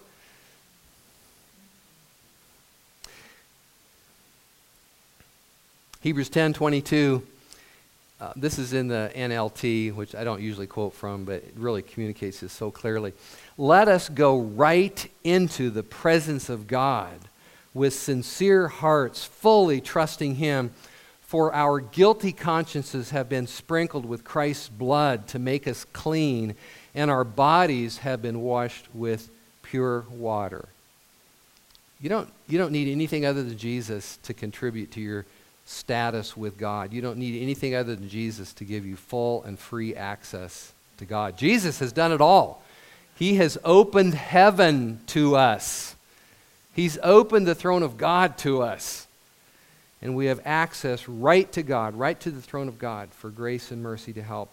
Hebrews 6.01 6.31
10 6.31 6.55
22. 6.55 7.27
Uh, 8.23 8.33
this 8.37 8.57
is 8.57 8.73
in 8.73 8.87
the 8.87 9.11
NLT, 9.17 9.93
which 9.97 10.15
I 10.15 10.23
don't 10.23 10.41
usually 10.41 10.69
quote 10.69 10.95
from, 10.95 11.25
but 11.25 11.43
it 11.43 11.55
really 11.57 11.83
communicates 11.83 12.39
this 12.39 12.53
so 12.53 12.71
clearly. 12.71 13.15
Let 13.59 13.89
us 13.89 14.09
go 14.09 14.39
right 14.39 15.11
into 15.25 15.71
the 15.71 15.83
presence 15.83 16.49
of 16.49 16.69
God 16.69 17.19
with 17.75 17.95
sincere 17.95 18.69
hearts, 18.69 19.25
fully 19.25 19.81
trusting 19.81 20.37
Him 20.37 20.71
for 21.23 21.53
our 21.53 21.81
guilty 21.81 22.31
consciences 22.31 23.11
have 23.11 23.29
been 23.29 23.49
sprinkled 23.49 24.07
with 24.07 24.23
Christ's 24.23 24.69
blood 24.69 25.27
to 25.29 25.41
make 25.41 25.67
us 25.67 25.85
clean, 25.93 26.55
and 26.95 27.11
our 27.11 27.25
bodies 27.25 27.99
have 27.99 28.23
been 28.23 28.41
washed 28.41 28.87
with 28.95 29.31
pure 29.65 30.05
water. 30.11 30.69
You 32.01 32.09
don't, 32.09 32.29
you 32.47 32.57
don't 32.57 32.71
need 32.71 32.87
anything 32.87 33.27
other 33.27 33.43
than 33.43 33.59
Jesus 33.59 34.19
to 34.23 34.33
contribute 34.33 34.93
to 34.93 35.01
your 35.01 35.25
status 35.65 36.37
with 36.37 36.59
God. 36.59 36.93
You 36.93 37.03
don't 37.03 37.19
need 37.19 37.41
anything 37.41 37.75
other 37.75 37.95
than 37.95 38.09
Jesus 38.09 38.53
to 38.55 38.65
give 38.65 38.85
you 38.85 38.97
full 38.97 39.43
and 39.45 39.59
free 39.59 39.95
access 39.95 40.73
to 40.99 41.05
God. 41.05 41.37
Jesus 41.37 41.79
has 41.79 41.93
done 41.93 42.13
it 42.13 42.21
all. 42.21 42.63
He 43.17 43.37
has 43.37 43.59
opened 43.65 44.15
heaven 44.15 45.01
to 45.09 45.37
us. 45.37 45.95
He's 46.75 46.99
opened 47.03 47.47
the 47.47 47.55
throne 47.55 47.83
of 47.83 47.97
God 47.97 48.39
to 48.39 48.63
us 48.63 49.07
and 50.03 50.17
we 50.17 50.27
have 50.27 50.41
access 50.45 51.09
right 51.09 51.51
to 51.53 51.63
God, 51.63 51.95
right 51.95 52.19
to 52.21 52.31
the 52.33 52.43
throne 52.43 52.67
of 52.67 52.79
God 52.79 53.11
for 53.11 53.31
grace 53.31 53.71
and 53.71 53.83
mercy 53.83 54.13
to 54.13 54.23
help, 54.23 54.51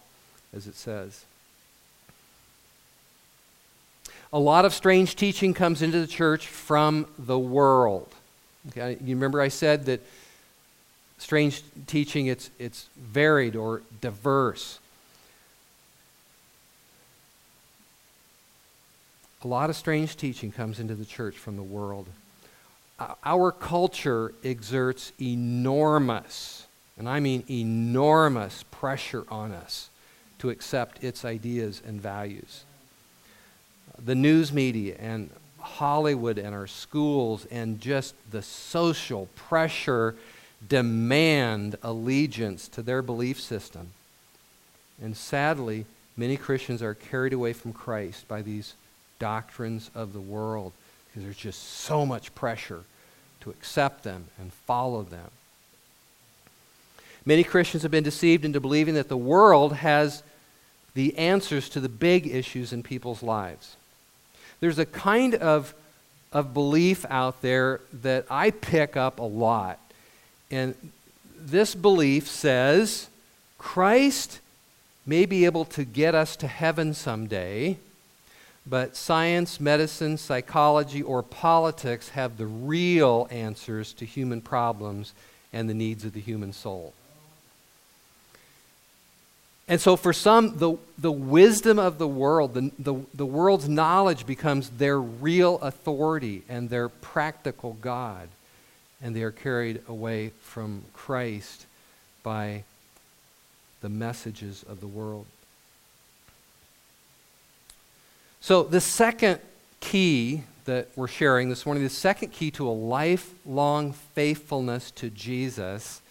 as 0.53 0.67
it 0.67 0.75
says. 0.75 1.25
A 4.31 4.37
lot 4.37 4.63
of 4.63 4.75
strange 4.75 5.15
teaching 5.15 5.55
comes 5.55 5.81
into 5.81 5.99
the 5.99 6.07
church 6.07 6.47
from 6.47 7.07
the 7.17 7.39
world. 7.39 8.07
Okay, 8.69 8.97
you 9.03 9.15
remember 9.15 9.41
I 9.41 9.47
said 9.47 9.87
that 9.87 10.01
strange 11.19 11.61
teaching 11.87 12.27
it's 12.27 12.49
it's 12.59 12.89
varied 12.97 13.55
or 13.55 13.81
diverse. 14.01 14.79
A 19.43 19.47
lot 19.47 19.69
of 19.69 19.75
strange 19.75 20.17
teaching 20.17 20.51
comes 20.51 20.79
into 20.79 20.95
the 20.95 21.05
church 21.05 21.37
from 21.37 21.55
the 21.55 21.63
world 21.63 22.07
our 23.23 23.51
culture 23.51 24.33
exerts 24.43 25.11
enormous, 25.21 26.67
and 26.97 27.07
I 27.07 27.19
mean 27.19 27.43
enormous, 27.49 28.63
pressure 28.71 29.25
on 29.29 29.51
us 29.51 29.89
to 30.39 30.49
accept 30.49 31.03
its 31.03 31.25
ideas 31.25 31.81
and 31.85 32.01
values. 32.01 32.63
The 33.97 34.15
news 34.15 34.51
media 34.51 34.95
and 34.99 35.29
Hollywood 35.59 36.37
and 36.37 36.55
our 36.55 36.67
schools 36.67 37.45
and 37.51 37.81
just 37.81 38.15
the 38.31 38.41
social 38.41 39.27
pressure 39.35 40.15
demand 40.67 41.77
allegiance 41.83 42.67
to 42.69 42.81
their 42.81 43.01
belief 43.01 43.39
system. 43.39 43.91
And 45.01 45.15
sadly, 45.15 45.85
many 46.17 46.37
Christians 46.37 46.81
are 46.81 46.93
carried 46.93 47.33
away 47.33 47.53
from 47.53 47.73
Christ 47.73 48.27
by 48.27 48.41
these 48.41 48.73
doctrines 49.19 49.89
of 49.95 50.13
the 50.13 50.19
world 50.19 50.73
because 51.07 51.23
there's 51.23 51.37
just 51.37 51.63
so 51.63 52.05
much 52.05 52.33
pressure 52.35 52.83
to 53.41 53.49
accept 53.49 54.03
them 54.03 54.25
and 54.37 54.51
follow 54.51 55.03
them. 55.03 55.31
Many 57.25 57.43
Christians 57.43 57.83
have 57.83 57.91
been 57.91 58.03
deceived 58.03 58.45
into 58.45 58.59
believing 58.59 58.95
that 58.95 59.09
the 59.09 59.17
world 59.17 59.73
has 59.73 60.23
the 60.93 61.17
answers 61.17 61.69
to 61.69 61.79
the 61.79 61.89
big 61.89 62.27
issues 62.27 62.73
in 62.73 62.83
people's 62.83 63.21
lives. 63.23 63.75
There's 64.59 64.79
a 64.79 64.85
kind 64.85 65.35
of, 65.35 65.73
of 66.33 66.53
belief 66.53 67.05
out 67.09 67.41
there 67.41 67.81
that 68.01 68.25
I 68.29 68.51
pick 68.51 68.97
up 68.97 69.19
a 69.19 69.23
lot. 69.23 69.79
And 70.51 70.75
this 71.37 71.75
belief 71.75 72.27
says 72.27 73.07
Christ 73.57 74.39
may 75.05 75.25
be 75.25 75.45
able 75.45 75.65
to 75.65 75.83
get 75.83 76.15
us 76.15 76.35
to 76.37 76.47
heaven 76.47 76.93
someday 76.93 77.77
but 78.69 78.95
science, 78.95 79.59
medicine, 79.59 80.17
psychology, 80.17 81.01
or 81.01 81.23
politics 81.23 82.09
have 82.09 82.37
the 82.37 82.45
real 82.45 83.27
answers 83.31 83.93
to 83.93 84.05
human 84.05 84.41
problems 84.41 85.13
and 85.51 85.67
the 85.67 85.73
needs 85.73 86.05
of 86.05 86.13
the 86.13 86.19
human 86.19 86.53
soul. 86.53 86.93
And 89.67 89.79
so, 89.79 89.95
for 89.95 90.13
some, 90.13 90.57
the, 90.57 90.77
the 90.97 91.11
wisdom 91.11 91.77
of 91.77 91.97
the 91.99 92.07
world, 92.07 92.53
the, 92.53 92.71
the, 92.79 92.95
the 93.13 93.25
world's 93.25 93.69
knowledge 93.69 94.25
becomes 94.25 94.69
their 94.69 94.99
real 94.99 95.59
authority 95.59 96.43
and 96.49 96.69
their 96.69 96.89
practical 96.89 97.73
God. 97.81 98.29
And 99.01 99.15
they 99.15 99.23
are 99.23 99.31
carried 99.31 99.81
away 99.87 100.31
from 100.41 100.83
Christ 100.93 101.65
by 102.23 102.63
the 103.81 103.89
messages 103.89 104.63
of 104.67 104.81
the 104.81 104.87
world. 104.87 105.25
So, 108.41 108.63
the 108.63 108.81
second 108.81 109.39
key 109.79 110.43
that 110.65 110.87
we're 110.95 111.07
sharing 111.07 111.49
this 111.49 111.65
morning, 111.65 111.83
the 111.83 111.89
second 111.89 112.31
key 112.31 112.51
to 112.51 112.67
a 112.67 112.71
lifelong 112.71 113.93
faithfulness 113.93 114.91
to 114.91 115.09
Jesus 115.09 116.01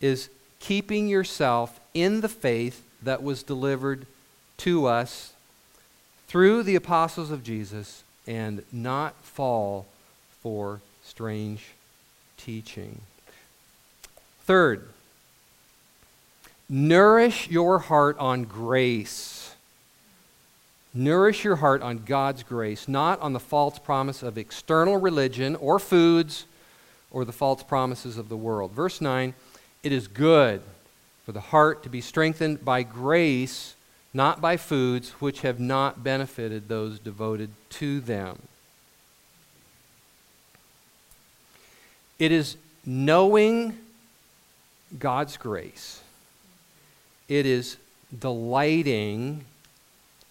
is 0.00 0.30
keeping 0.58 1.08
yourself 1.08 1.78
in 1.92 2.20
the 2.20 2.28
faith 2.28 2.82
that 3.02 3.22
was 3.22 3.42
delivered 3.42 4.06
to 4.58 4.86
us 4.86 5.32
through 6.26 6.62
the 6.62 6.74
apostles 6.74 7.30
of 7.30 7.44
Jesus 7.44 8.02
and 8.26 8.64
not 8.72 9.14
fall 9.22 9.86
for 10.42 10.80
strange 11.04 11.70
teaching. 12.44 13.00
Third, 14.44 14.88
nourish 16.68 17.48
your 17.48 17.78
heart 17.78 18.18
on 18.18 18.44
grace 18.44 19.44
Nourish 20.96 21.42
your 21.42 21.56
heart 21.56 21.82
on 21.82 22.04
God's 22.04 22.44
grace, 22.44 22.86
not 22.86 23.20
on 23.20 23.32
the 23.32 23.40
false 23.40 23.80
promise 23.80 24.22
of 24.22 24.38
external 24.38 24.96
religion 24.96 25.56
or 25.56 25.80
foods 25.80 26.46
or 27.10 27.24
the 27.24 27.32
false 27.32 27.64
promises 27.64 28.16
of 28.16 28.28
the 28.28 28.36
world. 28.36 28.70
Verse 28.70 29.00
9 29.00 29.34
It 29.82 29.90
is 29.90 30.06
good 30.06 30.62
for 31.26 31.32
the 31.32 31.40
heart 31.40 31.82
to 31.82 31.88
be 31.88 32.00
strengthened 32.00 32.64
by 32.64 32.84
grace, 32.84 33.74
not 34.12 34.40
by 34.40 34.56
foods 34.56 35.10
which 35.20 35.40
have 35.40 35.58
not 35.58 36.04
benefited 36.04 36.68
those 36.68 37.00
devoted 37.00 37.50
to 37.70 38.00
them. 38.00 38.42
It 42.24 42.32
is 42.32 42.56
knowing 42.86 43.76
God's 44.98 45.36
grace, 45.36 46.00
it 47.28 47.44
is 47.44 47.76
delighting 48.18 49.44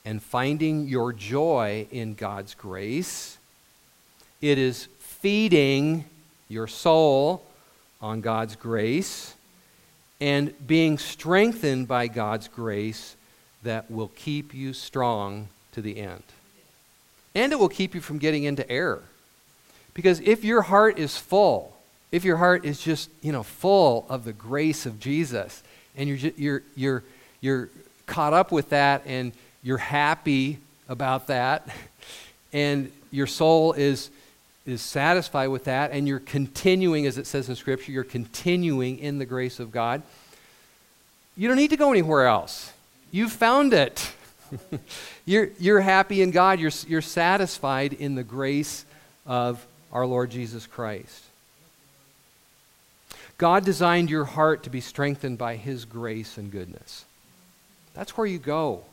and 0.04 0.20
finding 0.20 0.88
your 0.88 1.14
joy 1.14 1.86
in 1.92 2.16
God's 2.16 2.56
grace. 2.56 3.38
It 4.42 4.58
is 4.58 4.88
feeding 4.98 6.06
your 6.50 6.66
soul 6.66 7.46
on 8.02 8.22
God's 8.22 8.56
grace 8.56 9.36
and 10.20 10.52
being 10.66 10.98
strengthened 10.98 11.88
by 11.88 12.08
God's 12.08 12.48
grace 12.48 13.16
that 13.62 13.92
will 13.92 14.10
keep 14.16 14.52
you 14.56 14.74
strong 14.74 15.48
to 15.74 15.82
the 15.84 16.00
end. 16.00 16.24
And 17.36 17.52
it 17.52 17.60
will 17.60 17.70
keep 17.70 17.94
you 17.94 18.02
from 18.02 18.18
getting 18.18 18.46
into 18.46 18.68
error. 18.68 19.04
Because 19.94 20.22
if 20.22 20.44
your 20.44 20.64
heart 20.64 20.98
is 20.98 21.16
full, 21.16 21.73
if 22.13 22.23
your 22.23 22.38
heart 22.38 22.63
is 22.63 22.80
just, 22.80 23.10
you 23.23 23.32
know, 23.32 23.41
full 23.41 24.06
of 24.08 24.23
the 24.23 24.34
grace 24.34 24.86
of 24.86 24.99
Jesus, 24.99 25.63
and 25.97 26.08
you're, 26.08 26.17
just, 26.19 26.38
you're, 26.38 26.62
you're, 26.76 27.04
you're 27.41 27.69
caught 28.06 28.34
up 28.34 28.52
with 28.52 28.69
that 28.69 29.02
and 29.08 29.32
you're 29.63 29.80
happy 29.80 30.60
about 30.88 31.26
that, 31.28 31.67
and 32.54 32.91
your 33.10 33.26
soul 33.26 33.73
is, 33.73 34.12
is 34.67 34.80
satisfied 34.80 35.47
with 35.47 35.63
that, 35.63 35.89
and 35.89 36.08
you're 36.08 36.19
continuing, 36.19 37.08
as 37.08 37.17
it 37.17 37.26
says 37.26 37.49
in 37.49 37.56
Scripture, 37.56 37.91
you're 37.91 38.04
continuing 38.04 38.99
in 38.99 39.17
the 39.17 39.26
grace 39.26 39.60
of 39.60 39.71
God, 39.71 40.04
you 41.36 41.47
don't 41.47 41.58
need 41.58 41.71
to 41.71 41.78
go 41.78 41.89
anywhere 41.89 42.28
else. 42.28 42.71
You've 43.12 43.32
found 43.32 43.73
it. 43.73 44.12
you're, 45.26 45.49
you're 45.60 45.82
happy 45.82 46.21
in 46.21 46.30
God, 46.30 46.60
you're, 46.60 46.71
you're 46.88 47.02
satisfied 47.02 47.93
in 47.93 48.13
the 48.13 48.23
grace 48.23 48.86
of 49.26 49.65
our 49.91 50.06
Lord 50.06 50.30
Jesus 50.30 50.67
Christ. 50.67 51.23
God 53.44 53.66
designed 53.66 54.10
your 54.10 54.24
heart 54.24 54.64
to 54.64 54.70
be 54.70 54.80
strengthened 54.80 55.38
by 55.38 55.58
His 55.58 55.84
grace 55.84 56.38
and 56.38 56.50
goodness. 56.50 57.04
That's 57.94 58.16
where 58.16 58.26
you 58.26 58.40
go. 58.40 58.86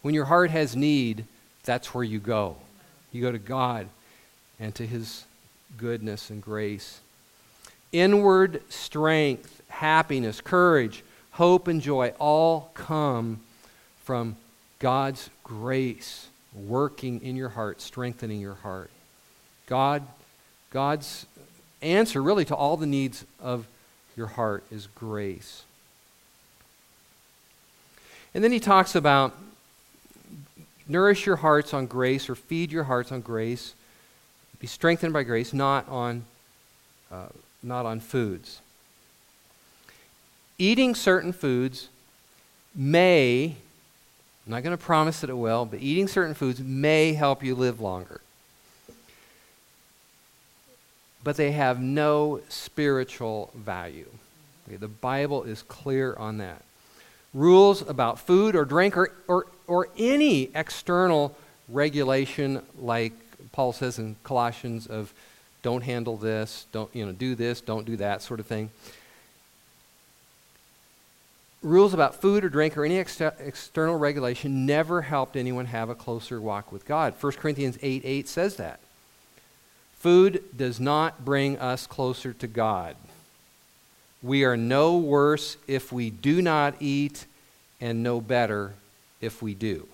When 0.00 0.14
your 0.14 0.24
heart 0.24 0.50
has 0.50 0.74
need, 0.74 1.26
that's 1.64 1.92
where 1.92 2.02
you 2.02 2.18
go. 2.18 2.56
You 3.12 3.20
go 3.20 3.30
to 3.30 3.38
God 3.38 3.88
and 4.58 4.74
to 4.76 4.86
His 4.86 5.26
goodness 5.76 6.30
and 6.30 6.40
grace. 6.40 7.00
Inward 7.92 8.62
strength, 8.70 9.60
happiness, 9.68 10.40
courage, 10.40 11.04
hope, 11.32 11.68
and 11.68 11.82
joy 11.82 12.14
all 12.18 12.70
come 12.72 13.40
from 14.04 14.36
God's 14.78 15.28
grace 15.44 16.28
working 16.54 17.20
in 17.22 17.36
your 17.36 17.50
heart, 17.50 17.82
strengthening 17.82 18.40
your 18.40 18.54
heart. 18.54 18.88
God, 19.66 20.02
God's 20.70 21.26
answer 21.82 22.22
really 22.22 22.46
to 22.46 22.56
all 22.56 22.78
the 22.78 22.86
needs 22.86 23.26
of 23.38 23.66
your 24.16 24.26
heart 24.26 24.64
is 24.70 24.86
grace. 24.94 25.62
And 28.34 28.42
then 28.42 28.52
he 28.52 28.60
talks 28.60 28.94
about 28.94 29.34
nourish 30.88 31.26
your 31.26 31.36
hearts 31.36 31.74
on 31.74 31.86
grace 31.86 32.28
or 32.28 32.34
feed 32.34 32.72
your 32.72 32.84
hearts 32.84 33.12
on 33.12 33.20
grace. 33.20 33.74
Be 34.58 34.66
strengthened 34.66 35.12
by 35.12 35.22
grace, 35.22 35.52
not 35.52 35.88
on, 35.88 36.24
uh, 37.10 37.26
not 37.62 37.84
on 37.84 38.00
foods. 38.00 38.60
Eating 40.58 40.94
certain 40.94 41.32
foods 41.32 41.88
may, 42.74 43.56
I'm 44.46 44.52
not 44.52 44.62
going 44.62 44.76
to 44.76 44.82
promise 44.82 45.20
that 45.20 45.30
it 45.30 45.36
will, 45.36 45.64
but 45.64 45.80
eating 45.80 46.06
certain 46.06 46.34
foods 46.34 46.60
may 46.60 47.14
help 47.14 47.42
you 47.42 47.54
live 47.54 47.80
longer. 47.80 48.20
But 51.24 51.36
they 51.36 51.52
have 51.52 51.80
no 51.80 52.40
spiritual 52.48 53.50
value. 53.54 54.10
Okay, 54.66 54.76
the 54.76 54.88
Bible 54.88 55.44
is 55.44 55.62
clear 55.62 56.14
on 56.16 56.38
that 56.38 56.62
rules 57.34 57.86
about 57.88 58.18
food 58.18 58.54
or 58.54 58.64
drink 58.64 58.96
or, 58.96 59.10
or, 59.26 59.46
or 59.66 59.88
any 59.98 60.50
external 60.54 61.36
regulation 61.68 62.62
like 62.78 63.12
Paul 63.52 63.72
says 63.72 63.98
in 63.98 64.16
Colossians 64.24 64.86
of 64.86 65.12
don't 65.62 65.82
handle 65.82 66.16
this, 66.16 66.66
don't 66.72 66.94
you 66.94 67.06
know, 67.06 67.12
do 67.12 67.34
this, 67.34 67.60
don't 67.60 67.86
do 67.86 67.96
that 67.96 68.22
sort 68.22 68.40
of 68.40 68.46
thing. 68.46 68.70
Rules 71.62 71.94
about 71.94 72.20
food 72.20 72.44
or 72.44 72.48
drink 72.48 72.76
or 72.76 72.84
any 72.84 72.98
ex- 72.98 73.20
external 73.20 73.96
regulation 73.96 74.66
never 74.66 75.02
helped 75.02 75.36
anyone 75.36 75.66
have 75.66 75.88
a 75.88 75.94
closer 75.94 76.40
walk 76.40 76.72
with 76.72 76.84
God. 76.84 77.14
1 77.20 77.32
Corinthians 77.34 77.78
8 77.80 78.02
8 78.04 78.28
says 78.28 78.56
that. 78.56 78.80
Food 80.02 80.42
does 80.56 80.80
not 80.80 81.24
bring 81.24 81.60
us 81.60 81.86
closer 81.86 82.32
to 82.32 82.48
God. 82.48 82.96
We 84.20 84.42
are 84.42 84.56
no 84.56 84.96
worse 84.98 85.56
if 85.68 85.92
we 85.92 86.10
do 86.10 86.42
not 86.42 86.74
eat, 86.80 87.24
and 87.80 88.02
no 88.02 88.20
better 88.20 88.72
if 89.20 89.40
we 89.40 89.54
do. 89.54 89.86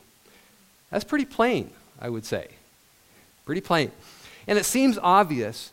That's 0.90 1.04
pretty 1.04 1.26
plain, 1.26 1.70
I 2.00 2.08
would 2.08 2.24
say. 2.24 2.48
Pretty 3.44 3.60
plain. 3.60 3.92
And 4.46 4.58
it 4.58 4.64
seems 4.64 4.96
obvious, 4.96 5.72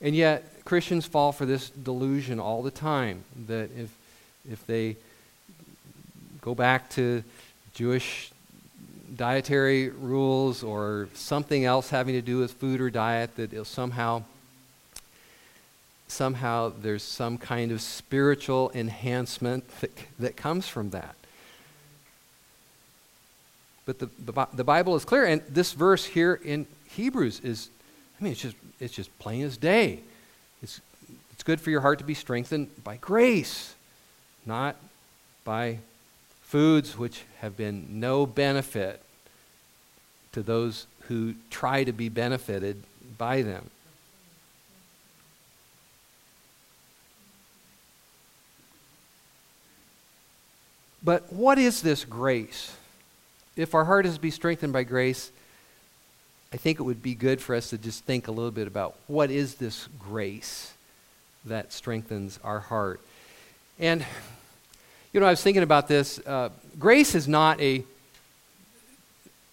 and 0.00 0.14
yet 0.14 0.64
Christians 0.64 1.04
fall 1.04 1.30
for 1.30 1.44
this 1.44 1.68
delusion 1.68 2.40
all 2.40 2.62
the 2.62 2.70
time 2.70 3.22
that 3.48 3.68
if, 3.76 3.90
if 4.50 4.66
they 4.66 4.96
go 6.40 6.54
back 6.54 6.88
to 6.92 7.22
Jewish 7.74 8.30
dietary 9.16 9.90
rules 9.90 10.62
or 10.62 11.08
something 11.14 11.64
else 11.64 11.90
having 11.90 12.14
to 12.14 12.22
do 12.22 12.38
with 12.38 12.52
food 12.52 12.80
or 12.80 12.90
diet, 12.90 13.36
that 13.36 13.66
somehow 13.66 14.22
somehow 16.06 16.72
there's 16.80 17.02
some 17.02 17.38
kind 17.38 17.72
of 17.72 17.80
spiritual 17.80 18.70
enhancement 18.74 19.66
that, 19.80 19.90
that 20.18 20.36
comes 20.36 20.68
from 20.68 20.90
that. 20.90 21.14
But 23.86 23.98
the, 23.98 24.08
the, 24.18 24.46
the 24.52 24.64
Bible 24.64 24.96
is 24.96 25.04
clear, 25.04 25.24
and 25.24 25.42
this 25.48 25.72
verse 25.72 26.04
here 26.04 26.40
in 26.44 26.66
Hebrews 26.88 27.40
is, 27.40 27.68
I 28.18 28.24
mean, 28.24 28.32
it's 28.32 28.42
just, 28.42 28.56
it's 28.80 28.94
just 28.94 29.18
plain 29.18 29.44
as 29.44 29.56
day. 29.56 30.00
It's, 30.62 30.80
it's 31.32 31.42
good 31.42 31.60
for 31.60 31.70
your 31.70 31.80
heart 31.80 31.98
to 31.98 32.04
be 32.04 32.14
strengthened 32.14 32.70
by 32.84 32.96
grace, 32.96 33.74
not 34.46 34.76
by 35.44 35.78
foods 36.42 36.96
which 36.96 37.22
have 37.40 37.56
been 37.56 38.00
no 38.00 38.24
benefit 38.24 39.03
to 40.34 40.42
those 40.42 40.86
who 41.08 41.34
try 41.50 41.84
to 41.84 41.92
be 41.92 42.08
benefited 42.08 42.82
by 43.18 43.42
them. 43.42 43.70
But 51.02 51.30
what 51.32 51.58
is 51.58 51.82
this 51.82 52.04
grace? 52.04 52.74
If 53.56 53.74
our 53.74 53.84
heart 53.84 54.06
is 54.06 54.14
to 54.14 54.20
be 54.20 54.30
strengthened 54.30 54.72
by 54.72 54.84
grace, 54.84 55.30
I 56.52 56.56
think 56.56 56.80
it 56.80 56.82
would 56.82 57.02
be 57.02 57.14
good 57.14 57.40
for 57.40 57.54
us 57.54 57.70
to 57.70 57.78
just 57.78 58.04
think 58.04 58.26
a 58.26 58.32
little 58.32 58.50
bit 58.50 58.66
about 58.66 58.94
what 59.06 59.30
is 59.30 59.56
this 59.56 59.88
grace 59.98 60.72
that 61.44 61.72
strengthens 61.72 62.40
our 62.42 62.60
heart. 62.60 63.00
And, 63.78 64.04
you 65.12 65.20
know, 65.20 65.26
I 65.26 65.30
was 65.30 65.42
thinking 65.42 65.62
about 65.62 65.88
this. 65.88 66.18
Uh, 66.26 66.48
grace 66.78 67.14
is 67.14 67.28
not 67.28 67.60
a, 67.60 67.84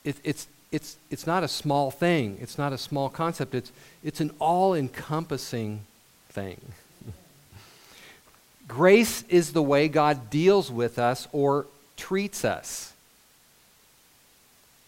it, 0.06 0.16
it's, 0.24 0.48
it's, 0.72 0.96
it's 1.10 1.28
not 1.28 1.44
a 1.44 1.48
small 1.48 1.92
thing. 1.92 2.38
It's 2.40 2.58
not 2.58 2.72
a 2.72 2.78
small 2.78 3.10
concept. 3.10 3.54
It's, 3.54 3.72
it's 4.04 4.22
an 4.22 4.32
all 4.40 4.74
encompassing 4.74 5.82
thing. 6.30 6.60
Grace 8.68 9.24
is 9.28 9.52
the 9.52 9.62
way 9.62 9.90
God 9.90 10.30
deals 10.30 10.72
with 10.72 10.98
us 10.98 11.28
or 11.34 11.66
treats 11.98 12.46
us. 12.46 12.94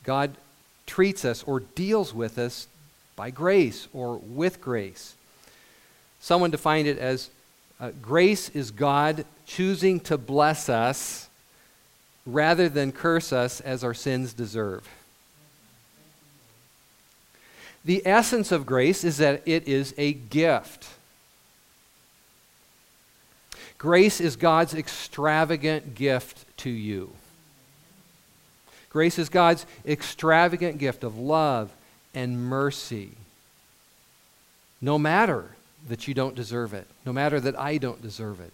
God 0.03 0.35
treats 0.85 1.25
us 1.25 1.43
or 1.43 1.59
deals 1.59 2.13
with 2.13 2.37
us 2.37 2.67
by 3.15 3.29
grace 3.29 3.87
or 3.93 4.17
with 4.17 4.59
grace. 4.59 5.15
Someone 6.19 6.51
defined 6.51 6.87
it 6.87 6.97
as 6.97 7.29
uh, 7.79 7.91
grace 8.01 8.49
is 8.49 8.71
God 8.71 9.25
choosing 9.45 9.99
to 10.01 10.17
bless 10.17 10.67
us 10.69 11.29
rather 12.25 12.69
than 12.69 12.91
curse 12.91 13.31
us 13.31 13.61
as 13.61 13.83
our 13.83 13.93
sins 13.93 14.33
deserve. 14.33 14.87
The 17.85 18.01
essence 18.05 18.51
of 18.51 18.65
grace 18.65 19.03
is 19.03 19.17
that 19.17 19.41
it 19.45 19.67
is 19.67 19.93
a 19.97 20.13
gift. 20.13 20.87
Grace 23.77 24.21
is 24.21 24.37
God's 24.37 24.73
extravagant 24.73 25.93
gift 25.95 26.45
to 26.57 26.69
you. 26.69 27.11
Grace 28.89 29.19
is 29.19 29.27
God's 29.27 29.65
extravagant 29.85 30.77
gift 30.77 31.03
of 31.03 31.17
love 31.17 31.71
and 32.13 32.45
mercy. 32.47 33.11
No 34.79 34.97
matter 34.97 35.49
that 35.89 36.07
you 36.07 36.13
don't 36.13 36.35
deserve 36.35 36.73
it, 36.73 36.87
no 37.05 37.11
matter 37.11 37.39
that 37.39 37.59
I 37.59 37.77
don't 37.77 38.01
deserve 38.01 38.39
it, 38.39 38.53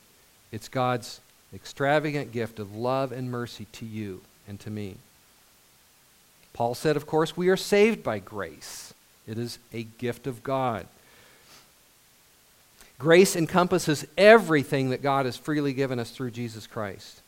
it's 0.51 0.67
God's 0.67 1.19
extravagant 1.53 2.31
gift 2.31 2.57
of 2.57 2.75
love 2.75 3.11
and 3.11 3.29
mercy 3.29 3.67
to 3.73 3.85
you 3.85 4.21
and 4.47 4.59
to 4.61 4.69
me. 4.69 4.95
Paul 6.53 6.73
said, 6.73 6.95
of 6.95 7.05
course, 7.05 7.37
we 7.37 7.49
are 7.49 7.57
saved 7.57 8.01
by 8.01 8.19
grace. 8.19 8.93
It 9.29 9.37
is 9.37 9.59
a 9.71 9.83
gift 9.83 10.25
of 10.25 10.41
God. 10.41 10.87
Grace 12.97 13.35
encompasses 13.35 14.05
everything 14.17 14.89
that 14.89 15.03
God 15.03 15.25
has 15.25 15.37
freely 15.37 15.71
given 15.71 15.99
us 15.99 16.09
through 16.09 16.31
Jesus 16.31 16.65
Christ. 16.65 17.21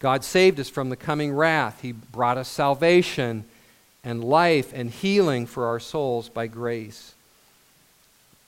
God 0.00 0.24
saved 0.24 0.58
us 0.58 0.68
from 0.68 0.88
the 0.88 0.96
coming 0.96 1.32
wrath. 1.32 1.82
He 1.82 1.92
brought 1.92 2.38
us 2.38 2.48
salvation 2.48 3.44
and 4.02 4.24
life 4.24 4.72
and 4.74 4.90
healing 4.90 5.46
for 5.46 5.66
our 5.66 5.78
souls 5.78 6.28
by 6.28 6.48
grace. 6.48 7.14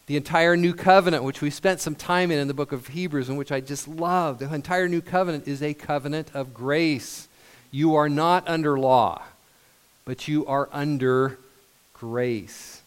The 0.07 0.16
entire 0.16 0.57
new 0.57 0.74
covenant, 0.74 1.22
which 1.22 1.40
we 1.40 1.50
spent 1.50 1.81
some 1.81 1.94
time 1.94 2.31
in 2.31 2.38
in 2.38 2.48
the 2.48 2.55
book 2.55 2.72
of 2.72 2.88
Hebrews, 2.88 3.29
and 3.29 3.38
which 3.38 3.53
I 3.53 3.61
just 3.61 3.87
love, 3.87 4.38
the 4.38 4.53
entire 4.53 4.88
new 4.88 5.00
covenant 5.00 5.46
is 5.46 5.62
a 5.62 5.74
covenant 5.74 6.31
of 6.35 6.53
grace. 6.53 7.29
You 7.70 7.94
are 7.94 8.09
not 8.09 8.48
under 8.48 8.79
law, 8.79 9.22
but 10.05 10.27
you 10.27 10.44
are 10.46 10.68
under 10.72 11.38
grace. 12.04 12.82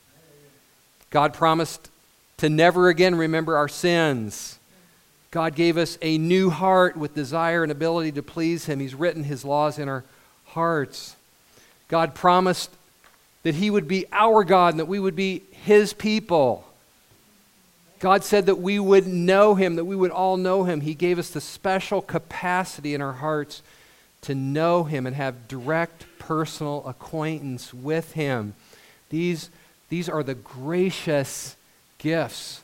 God 1.09 1.33
promised 1.33 1.89
to 2.37 2.49
never 2.49 2.87
again 2.87 3.15
remember 3.15 3.57
our 3.57 3.67
sins. 3.67 4.59
God 5.31 5.55
gave 5.55 5.75
us 5.75 5.97
a 6.03 6.19
new 6.19 6.51
heart 6.51 6.95
with 6.95 7.15
desire 7.15 7.63
and 7.63 7.71
ability 7.71 8.11
to 8.11 8.21
please 8.21 8.67
Him. 8.67 8.79
He's 8.79 8.93
written 8.93 9.23
His 9.23 9.43
laws 9.43 9.79
in 9.79 9.89
our 9.89 10.03
hearts. 10.45 11.15
God 11.87 12.13
promised 12.13 12.69
that 13.41 13.55
He 13.55 13.71
would 13.71 13.87
be 13.87 14.05
our 14.11 14.43
God 14.43 14.73
and 14.73 14.79
that 14.79 14.85
we 14.85 14.99
would 14.99 15.15
be 15.15 15.41
His 15.49 15.93
people. 15.93 16.67
God 17.99 18.23
said 18.23 18.45
that 18.45 18.59
we 18.59 18.77
would 18.77 19.07
know 19.07 19.55
Him, 19.55 19.77
that 19.77 19.85
we 19.85 19.95
would 19.95 20.11
all 20.11 20.37
know 20.37 20.63
Him. 20.63 20.81
He 20.81 20.93
gave 20.93 21.17
us 21.17 21.31
the 21.31 21.41
special 21.41 22.03
capacity 22.03 22.93
in 22.93 23.01
our 23.01 23.13
hearts 23.13 23.63
to 24.21 24.35
know 24.35 24.83
Him 24.83 25.07
and 25.07 25.15
have 25.15 25.47
direct 25.47 26.05
personal 26.19 26.85
acquaintance 26.85 27.73
with 27.73 28.11
Him. 28.11 28.53
These, 29.09 29.49
these 29.89 30.09
are 30.09 30.23
the 30.23 30.35
gracious 30.35 31.55
gifts 31.97 32.61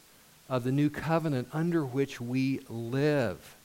of 0.50 0.64
the 0.64 0.72
new 0.72 0.90
covenant 0.90 1.48
under 1.54 1.86
which 1.86 2.20
we 2.20 2.60
live. 2.70 3.56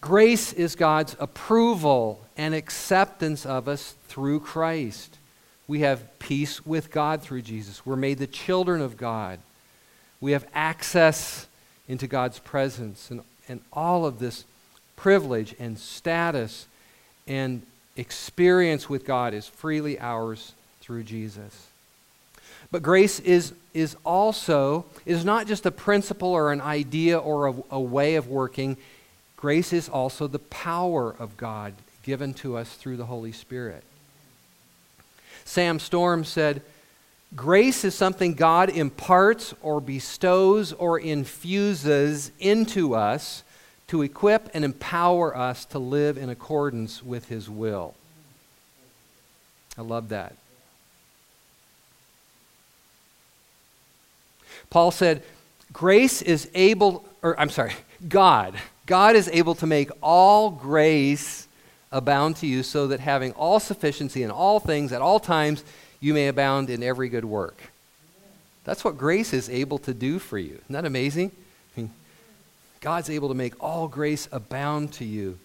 Grace 0.00 0.52
is 0.52 0.76
God's 0.76 1.16
approval 1.18 2.24
and 2.36 2.54
acceptance 2.54 3.44
of 3.44 3.66
us 3.66 3.94
through 4.08 4.40
Christ. 4.40 5.18
We 5.66 5.80
have 5.80 6.18
peace 6.18 6.64
with 6.64 6.92
God 6.92 7.22
through 7.22 7.42
Jesus. 7.42 7.84
We're 7.84 7.96
made 7.96 8.18
the 8.18 8.26
children 8.26 8.80
of 8.80 8.96
God. 8.96 9.40
We 10.20 10.32
have 10.32 10.46
access 10.54 11.48
into 11.88 12.06
God's 12.06 12.38
presence. 12.38 13.10
And, 13.10 13.22
and 13.48 13.60
all 13.72 14.06
of 14.06 14.18
this 14.18 14.44
privilege 14.94 15.54
and 15.58 15.78
status 15.78 16.66
and 17.26 17.62
experience 17.96 18.88
with 18.88 19.04
God 19.04 19.34
is 19.34 19.46
freely 19.46 19.98
ours 19.98 20.52
through 20.80 21.04
Jesus. 21.04 21.68
But 22.70 22.82
grace 22.82 23.20
is, 23.20 23.52
is 23.74 23.96
also, 24.04 24.84
is 25.04 25.24
not 25.24 25.46
just 25.46 25.66
a 25.66 25.70
principle 25.70 26.28
or 26.28 26.52
an 26.52 26.60
idea 26.60 27.18
or 27.18 27.48
a, 27.48 27.54
a 27.70 27.80
way 27.80 28.16
of 28.16 28.28
working. 28.28 28.76
Grace 29.36 29.72
is 29.72 29.88
also 29.88 30.26
the 30.26 30.38
power 30.38 31.14
of 31.18 31.36
God 31.36 31.74
given 32.02 32.34
to 32.34 32.56
us 32.56 32.74
through 32.74 32.96
the 32.96 33.06
Holy 33.06 33.32
Spirit. 33.32 33.82
Sam 35.44 35.78
Storms 35.78 36.28
said, 36.28 36.62
Grace 37.34 37.84
is 37.84 37.94
something 37.94 38.34
God 38.34 38.70
imparts 38.70 39.52
or 39.60 39.80
bestows 39.80 40.72
or 40.72 40.98
infuses 40.98 42.30
into 42.38 42.94
us 42.94 43.42
to 43.88 44.02
equip 44.02 44.50
and 44.54 44.64
empower 44.64 45.36
us 45.36 45.64
to 45.66 45.78
live 45.78 46.18
in 46.18 46.28
accordance 46.28 47.02
with 47.02 47.28
His 47.28 47.48
will. 47.48 47.94
I 49.78 49.82
love 49.82 50.08
that. 50.08 50.34
Paul 54.70 54.90
said, 54.90 55.22
Grace 55.72 56.22
is 56.22 56.50
able, 56.54 57.04
or 57.22 57.38
I'm 57.38 57.50
sorry, 57.50 57.74
God. 58.08 58.54
God 58.86 59.16
is 59.16 59.28
able 59.28 59.54
to 59.56 59.66
make 59.66 59.90
all 60.02 60.50
grace 60.50 61.46
abound 61.92 62.36
to 62.36 62.46
you, 62.46 62.62
so 62.62 62.88
that 62.88 63.00
having 63.00 63.32
all 63.32 63.60
sufficiency 63.60 64.22
in 64.22 64.30
all 64.30 64.58
things 64.58 64.92
at 64.92 65.02
all 65.02 65.20
times, 65.20 65.64
you 66.00 66.14
may 66.14 66.28
abound 66.28 66.70
in 66.70 66.82
every 66.82 67.08
good 67.08 67.24
work. 67.24 67.60
That's 68.64 68.84
what 68.84 68.98
grace 68.98 69.32
is 69.32 69.48
able 69.48 69.78
to 69.78 69.94
do 69.94 70.18
for 70.18 70.38
you. 70.38 70.54
Isn't 70.54 70.72
that 70.72 70.84
amazing? 70.84 71.30
God's 72.80 73.10
able 73.10 73.28
to 73.28 73.34
make 73.34 73.62
all 73.62 73.88
grace 73.88 74.28
abound 74.32 74.92
to 74.94 75.04
you. 75.04 75.38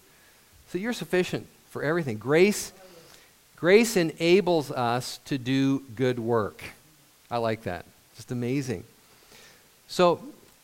So 0.70 0.78
you're 0.78 0.94
sufficient 0.94 1.48
for 1.70 1.84
everything. 1.84 2.18
Grace, 2.18 2.72
grace 3.56 3.98
enables 3.98 4.72
us 4.72 5.20
to 5.26 5.38
do 5.38 5.84
good 5.96 6.20
work. 6.20 6.64
I 7.30 7.38
like 7.38 7.64
that. 7.64 7.86
Just 8.16 8.32
amazing. 8.32 8.84
So, 9.88 10.22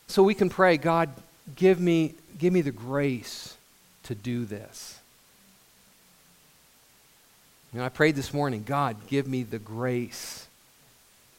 so 0.08 0.24
we 0.24 0.34
can 0.34 0.50
pray, 0.50 0.78
God, 0.78 1.10
give 1.56 1.80
me, 1.80 2.14
give 2.38 2.54
me 2.54 2.62
the 2.62 2.72
grace 2.72 3.56
to 4.04 4.16
do 4.16 4.46
this. 4.46 5.00
You 7.74 7.80
know, 7.80 7.86
I 7.86 7.90
prayed 7.90 8.16
this 8.16 8.34
morning, 8.34 8.64
God, 8.66 8.96
give 9.08 9.28
me 9.28 9.44
the 9.44 9.60
grace 9.60 10.48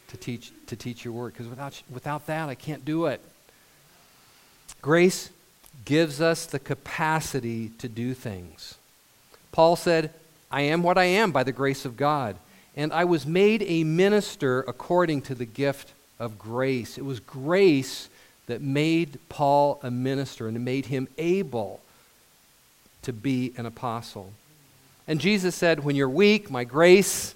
to 0.09 0.17
teach, 0.17 0.53
to 0.67 0.77
teach 0.77 1.05
your 1.05 1.14
word, 1.14 1.33
because 1.33 1.49
without, 1.49 1.83
without 1.91 2.27
that, 2.27 2.49
I 2.49 2.55
can't 2.55 2.85
do 2.85 3.07
it. 3.07 3.21
Grace 4.81 5.31
gives 5.85 6.21
us 6.21 6.47
the 6.47 6.59
capacity 6.59 7.71
to 7.79 7.89
do 7.89 8.15
things. 8.15 8.75
Paul 9.53 9.77
said, 9.77 10.13
I 10.51 10.63
am 10.63 10.83
what 10.83 10.99
I 10.99 11.05
am 11.05 11.33
by 11.33 11.45
the 11.45 11.53
grace 11.53 11.85
of 11.85 11.97
God, 11.97 12.37
and 12.77 12.93
I 12.93 13.05
was 13.05 13.27
made 13.27 13.63
a 13.63 13.85
minister 13.85 14.61
according 14.61 15.23
to 15.23 15.35
the 15.35 15.45
gift 15.45 15.93
of 16.19 16.39
grace. 16.39 16.99
It 16.99 17.05
was 17.05 17.21
grace 17.21 18.09
that 18.47 18.63
made 18.63 19.19
Paul 19.29 19.79
a 19.83 19.91
minister 19.91 20.49
and 20.49 20.65
made 20.65 20.87
him 20.87 21.09
able 21.19 21.81
to 23.03 23.13
be 23.13 23.53
an 23.57 23.67
apostle. 23.67 24.33
And 25.07 25.21
Jesus 25.21 25.55
said, 25.55 25.85
When 25.85 25.97
you're 25.97 26.09
weak, 26.09 26.51
my 26.51 26.65
grace 26.65 27.35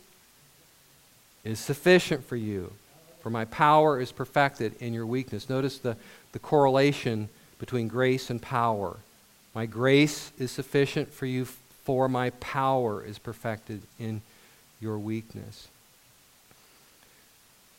is 1.44 1.58
sufficient 1.58 2.24
for 2.24 2.36
you, 2.36 2.72
for 3.22 3.30
my 3.30 3.44
power 3.46 4.00
is 4.00 4.12
perfected 4.12 4.74
in 4.80 4.92
your 4.92 5.06
weakness. 5.06 5.48
Notice 5.48 5.78
the, 5.78 5.96
the 6.32 6.38
correlation 6.38 7.28
between 7.58 7.88
grace 7.88 8.30
and 8.30 8.40
power. 8.40 8.96
My 9.54 9.66
grace 9.66 10.32
is 10.38 10.50
sufficient 10.50 11.12
for 11.12 11.26
you, 11.26 11.44
for 11.84 12.08
my 12.08 12.30
power 12.30 13.04
is 13.04 13.18
perfected 13.18 13.82
in 13.98 14.22
your 14.80 14.98
weakness. 14.98 15.68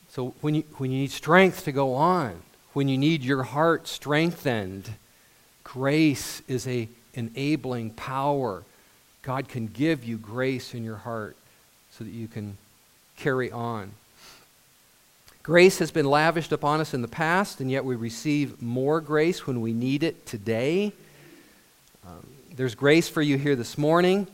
So 0.09 0.33
when 0.41 0.55
you, 0.55 0.63
when 0.77 0.91
you 0.91 0.99
need 0.99 1.11
strength 1.11 1.65
to 1.65 1.71
go 1.71 1.95
on, 1.95 2.41
when 2.73 2.87
you 2.87 2.97
need 2.97 3.23
your 3.23 3.43
heart 3.43 3.87
strengthened, 3.87 4.89
grace 5.63 6.41
is 6.47 6.67
a 6.67 6.87
enabling 7.15 7.91
power 7.91 8.63
God 9.23 9.47
can 9.47 9.67
give 9.67 10.03
you 10.03 10.17
grace 10.17 10.73
in 10.73 10.83
your 10.83 10.97
heart 10.97 11.35
so 11.91 12.03
that 12.03 12.11
you 12.11 12.27
can 12.27 12.57
carry 13.17 13.51
on. 13.51 13.91
Grace 15.43 15.79
has 15.79 15.91
been 15.91 16.05
lavished 16.05 16.51
upon 16.51 16.79
us 16.79 16.93
in 16.93 17.01
the 17.01 17.07
past, 17.07 17.59
and 17.59 17.69
yet 17.69 17.85
we 17.85 17.95
receive 17.95 18.61
more 18.61 19.01
grace 19.01 19.45
when 19.45 19.61
we 19.61 19.73
need 19.73 20.01
it 20.01 20.25
today. 20.25 20.93
Um, 22.07 22.25
there's 22.55 22.75
grace 22.75 23.09
for 23.09 23.21
you 23.21 23.37
here 23.37 23.55
this 23.55 23.77
morning, 23.77 24.25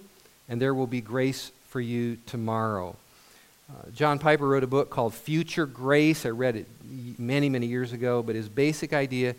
and 0.47 0.61
there 0.61 0.73
will 0.73 0.87
be 0.87 1.01
grace 1.01 1.51
for 1.69 1.81
you 1.81 2.17
tomorrow. 2.27 2.95
Uh, 3.69 3.89
John 3.95 4.19
Piper 4.19 4.47
wrote 4.47 4.63
a 4.63 4.67
book 4.67 4.89
called 4.89 5.13
Future 5.13 5.65
Grace. 5.65 6.25
I 6.25 6.29
read 6.29 6.55
it 6.55 6.67
many, 7.17 7.49
many 7.49 7.65
years 7.65 7.91
ago, 7.91 8.21
but 8.21 8.35
his 8.35 8.47
basic 8.47 8.93
idea 8.93 9.35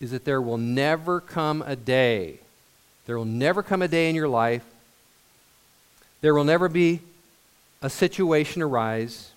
is 0.00 0.10
that 0.10 0.24
there 0.24 0.40
will 0.40 0.58
never 0.58 1.20
come 1.20 1.62
a 1.66 1.76
day, 1.76 2.38
there 3.06 3.16
will 3.16 3.24
never 3.24 3.62
come 3.62 3.82
a 3.82 3.88
day 3.88 4.08
in 4.08 4.16
your 4.16 4.28
life 4.28 4.64
there 6.22 6.34
will 6.34 6.44
never 6.44 6.68
be 6.68 7.00
a 7.82 7.90
situation 7.90 8.62
arise. 8.62 9.31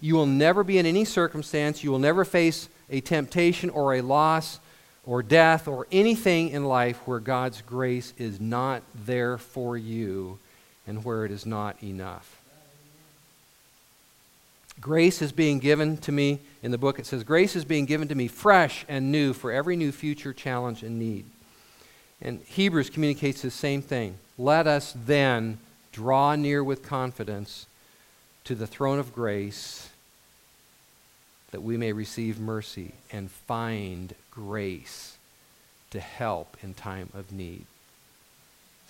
You 0.00 0.14
will 0.14 0.26
never 0.26 0.62
be 0.62 0.78
in 0.78 0.86
any 0.86 1.04
circumstance. 1.04 1.82
You 1.82 1.90
will 1.90 1.98
never 1.98 2.24
face 2.24 2.68
a 2.90 3.00
temptation 3.00 3.70
or 3.70 3.94
a 3.94 4.00
loss 4.00 4.60
or 5.04 5.22
death 5.22 5.66
or 5.66 5.86
anything 5.90 6.50
in 6.50 6.64
life 6.64 6.98
where 7.06 7.20
God's 7.20 7.62
grace 7.62 8.12
is 8.18 8.40
not 8.40 8.82
there 8.94 9.38
for 9.38 9.76
you 9.76 10.38
and 10.86 11.04
where 11.04 11.24
it 11.24 11.30
is 11.30 11.46
not 11.46 11.82
enough. 11.82 12.40
Grace 14.80 15.20
is 15.22 15.32
being 15.32 15.58
given 15.58 15.96
to 15.96 16.12
me, 16.12 16.38
in 16.62 16.70
the 16.70 16.78
book 16.78 16.98
it 16.98 17.06
says, 17.06 17.24
Grace 17.24 17.56
is 17.56 17.64
being 17.64 17.84
given 17.84 18.06
to 18.08 18.14
me 18.14 18.28
fresh 18.28 18.84
and 18.88 19.10
new 19.10 19.32
for 19.32 19.50
every 19.50 19.76
new 19.76 19.90
future 19.90 20.32
challenge 20.32 20.82
and 20.82 20.98
need. 20.98 21.24
And 22.22 22.40
Hebrews 22.42 22.90
communicates 22.90 23.42
the 23.42 23.50
same 23.50 23.82
thing. 23.82 24.18
Let 24.36 24.66
us 24.66 24.94
then 24.94 25.58
draw 25.90 26.36
near 26.36 26.62
with 26.62 26.82
confidence 26.82 27.66
to 28.44 28.54
the 28.54 28.66
throne 28.66 28.98
of 28.98 29.12
grace 29.12 29.87
that 31.50 31.62
we 31.62 31.76
may 31.76 31.92
receive 31.92 32.38
mercy 32.38 32.92
and 33.12 33.30
find 33.30 34.14
grace 34.30 35.16
to 35.90 36.00
help 36.00 36.56
in 36.62 36.74
time 36.74 37.08
of 37.14 37.32
need. 37.32 37.64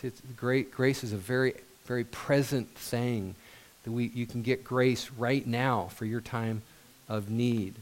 See, 0.00 0.08
it's 0.08 0.20
great, 0.36 0.70
grace 0.70 1.04
is 1.04 1.12
a 1.12 1.16
very, 1.16 1.54
very 1.86 2.04
present 2.04 2.68
thing 2.74 3.34
that 3.84 3.92
we, 3.92 4.06
you 4.06 4.26
can 4.26 4.42
get 4.42 4.64
grace 4.64 5.10
right 5.16 5.46
now 5.46 5.88
for 5.94 6.04
your 6.04 6.20
time 6.20 6.62
of 7.08 7.30
need. 7.30 7.74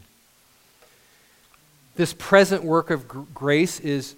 This 1.95 2.13
present 2.13 2.63
work 2.63 2.91
of 2.91 3.07
gr- 3.07 3.21
grace 3.33 3.79
is 3.79 4.15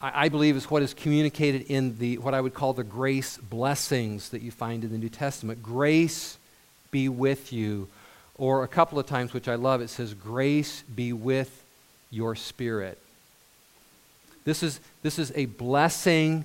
I, 0.00 0.24
I 0.24 0.28
believe 0.28 0.56
is 0.56 0.70
what 0.70 0.82
is 0.82 0.92
communicated 0.92 1.62
in 1.62 1.98
the 1.98 2.18
what 2.18 2.34
I 2.34 2.40
would 2.40 2.52
call 2.52 2.72
the 2.72 2.84
grace 2.84 3.38
blessings 3.38 4.30
that 4.30 4.42
you 4.42 4.50
find 4.50 4.84
in 4.84 4.90
the 4.90 4.98
New 4.98 5.08
Testament. 5.08 5.62
Grace 5.62 6.36
be 6.90 7.08
with 7.08 7.52
you. 7.52 7.88
Or 8.38 8.64
a 8.64 8.68
couple 8.68 8.98
of 8.98 9.06
times, 9.06 9.32
which 9.32 9.48
I 9.48 9.56
love, 9.56 9.80
it 9.80 9.90
says, 9.90 10.14
Grace 10.14 10.82
be 10.82 11.12
with 11.12 11.64
your 12.10 12.34
spirit. 12.34 12.98
This 14.44 14.62
is, 14.62 14.80
this 15.02 15.18
is 15.18 15.32
a 15.34 15.46
blessing 15.46 16.44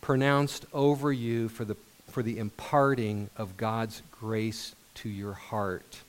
pronounced 0.00 0.66
over 0.72 1.12
you 1.12 1.48
for 1.48 1.64
the, 1.64 1.76
for 2.08 2.22
the 2.22 2.38
imparting 2.38 3.30
of 3.36 3.56
God's 3.56 4.02
grace 4.12 4.74
to 4.96 5.08
your 5.08 5.34
heart 5.34 6.00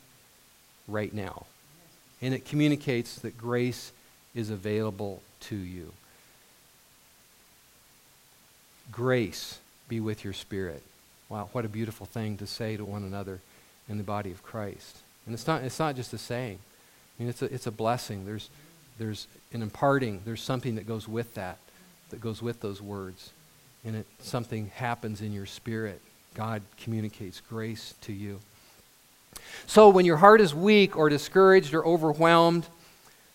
right 0.88 1.14
now. 1.14 1.46
And 2.22 2.34
it 2.34 2.46
communicates 2.46 3.20
that 3.20 3.38
grace 3.38 3.92
is 4.34 4.50
available 4.50 5.22
to 5.42 5.56
you. 5.56 5.92
Grace 8.92 9.60
be 9.90 10.00
with 10.00 10.24
your 10.24 10.34
spirit. 10.34 10.82
Wow, 11.30 11.50
what 11.52 11.66
a 11.66 11.70
beautiful 11.70 12.06
thing 12.06 12.38
to 12.38 12.48
say 12.48 12.78
to 12.78 12.86
one 12.86 13.04
another 13.04 13.40
in 13.90 13.98
the 13.98 14.04
body 14.04 14.32
of 14.32 14.44
Christ. 14.44 14.98
And 15.28 15.34
it's 15.34 15.46
not, 15.46 15.62
it's 15.62 15.78
not 15.78 15.96
just 15.96 16.14
a 16.14 16.18
saying. 16.18 16.58
I 16.58 17.22
mean, 17.22 17.30
it's 17.30 17.42
a, 17.42 17.54
it's 17.54 17.68
a 17.68 17.72
blessing. 17.72 18.26
There's, 18.26 18.50
there's 18.98 19.28
an 19.54 19.62
imparting. 19.62 20.22
There's 20.26 20.42
something 20.42 20.76
that 20.76 20.88
goes 20.88 21.08
with 21.08 21.34
that, 21.36 21.58
that 22.10 22.22
goes 22.22 22.42
with 22.42 22.62
those 22.62 22.82
words. 22.82 23.32
And 23.86 23.98
it, 23.98 24.08
something 24.20 24.72
happens 24.76 25.22
in 25.22 25.34
your 25.34 25.46
spirit. 25.46 26.02
God 26.34 26.62
communicates 26.82 27.42
grace 27.42 27.94
to 28.02 28.14
you. 28.14 28.40
So 29.66 29.90
when 29.90 30.06
your 30.06 30.18
heart 30.18 30.42
is 30.42 30.56
weak 30.56 30.98
or 30.98 31.10
discouraged 31.10 31.74
or 31.74 31.86
overwhelmed, 31.86 32.66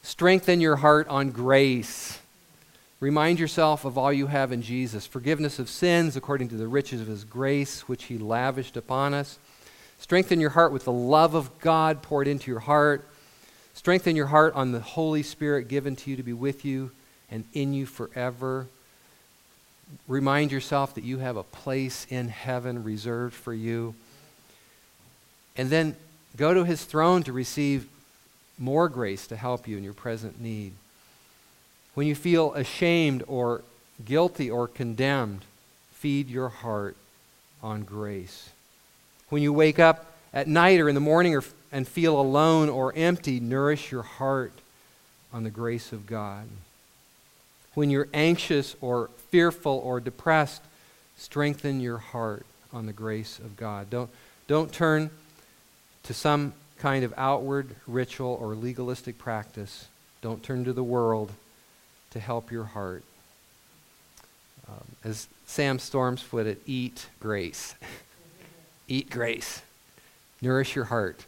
strengthen 0.03 0.61
your 0.61 0.77
heart 0.77 1.07
on 1.09 1.31
grace. 1.31 2.19
Remind 3.01 3.41
yourself 3.41 3.85
of 3.85 3.99
all 3.99 4.13
you 4.13 4.29
have 4.29 4.53
in 4.53 4.63
Jesus 4.63 5.07
forgiveness 5.07 5.59
of 5.59 5.69
sins 5.69 6.17
according 6.17 6.49
to 6.51 6.57
the 6.57 6.69
riches 6.69 7.01
of 7.01 7.09
his 7.09 7.25
grace, 7.25 7.89
which 7.89 8.05
he 8.05 8.17
lavished 8.17 8.77
upon 8.77 9.13
us. 9.13 9.39
Strengthen 10.03 10.41
your 10.41 10.51
heart 10.51 10.73
with 10.73 10.85
the 10.85 10.93
love 10.93 11.35
of 11.35 11.61
God 11.61 12.03
poured 12.03 12.27
into 12.27 12.51
your 12.51 12.59
heart. 12.59 13.07
Strengthen 13.73 14.17
your 14.17 14.27
heart 14.27 14.53
on 14.57 14.73
the 14.73 14.81
Holy 14.81 15.23
Spirit 15.23 15.69
given 15.69 15.95
to 15.95 16.11
you 16.11 16.17
to 16.17 16.25
be 16.25 16.33
with 16.33 16.65
you 16.65 16.91
and 17.31 17.45
in 17.55 17.73
you 17.73 17.87
forever. 17.87 18.67
Remind 20.09 20.51
yourself 20.51 20.97
that 20.97 21.05
you 21.05 21.19
have 21.19 21.37
a 21.37 21.45
place 21.45 22.05
in 22.11 22.31
heaven 22.31 22.83
reserved 22.83 23.33
for 23.33 23.55
you. 23.55 23.95
And 25.57 25.71
then 25.71 25.95
go 26.37 26.53
to 26.53 26.65
his 26.65 26.85
throne 26.85 27.23
to 27.23 27.33
receive 27.33 27.87
more 28.59 28.89
grace 28.89 29.29
to 29.29 29.37
help 29.37 29.69
you 29.69 29.77
in 29.77 29.85
your 29.85 29.93
present 29.93 30.41
need. 30.41 30.73
When 31.95 32.09
you 32.09 32.17
feel 32.17 32.55
ashamed 32.55 33.23
or 33.29 33.63
guilty 34.05 34.51
or 34.51 34.67
condemned, 34.67 35.45
feed 35.93 36.29
your 36.29 36.49
heart 36.49 36.97
on 37.63 37.85
grace. 37.85 38.51
When 39.33 39.43
you 39.43 39.55
wake 39.55 39.79
up 39.79 40.13
at 40.35 40.47
night 40.47 40.79
or 40.79 40.91
in 40.91 40.95
the 40.95 41.01
morning 41.01 41.35
or, 41.35 41.43
and 41.73 41.89
feel 41.89 42.21
alone 42.21 42.69
or 42.69 42.93
empty, 42.95 43.41
nourish 43.41 43.91
your 43.91 44.03
heart 44.03 44.53
on 45.33 45.43
the 45.43 45.49
grace 45.49 45.91
of 45.91 46.05
God. 46.05 46.45
When 47.73 47.89
you're 47.89 48.09
anxious 48.13 48.77
or 48.83 49.09
fearful 49.31 49.81
or 49.83 50.01
depressed, 50.01 50.61
strengthen 51.17 51.81
your 51.81 51.97
heart 51.97 52.45
on 52.75 52.85
the 52.85 52.93
grace 52.93 53.39
of 53.39 53.57
God. 53.57 53.89
Don't, 53.89 54.11
don't 54.49 54.71
turn 54.71 55.09
to 56.03 56.13
some 56.13 56.53
kind 56.77 57.03
of 57.03 57.15
outward 57.17 57.75
ritual 57.87 58.37
or 58.39 58.55
legalistic 58.55 59.17
practice. 59.17 59.89
Don't 60.21 60.43
turn 60.43 60.65
to 60.65 60.75
the 60.75 60.85
world 60.85 61.33
to 62.11 62.21
help 62.21 62.53
your 62.53 62.65
heart. 62.65 63.03
Um, 64.69 64.85
as 65.03 65.27
Sam 65.47 65.79
Storms 65.79 66.23
put 66.23 66.47
it, 66.47 66.61
eat 66.67 67.07
grace. 67.19 67.75
eat 68.89 69.11
grace. 69.11 69.63
Nourish 70.41 70.75
your 70.75 70.87
heart 70.87 71.25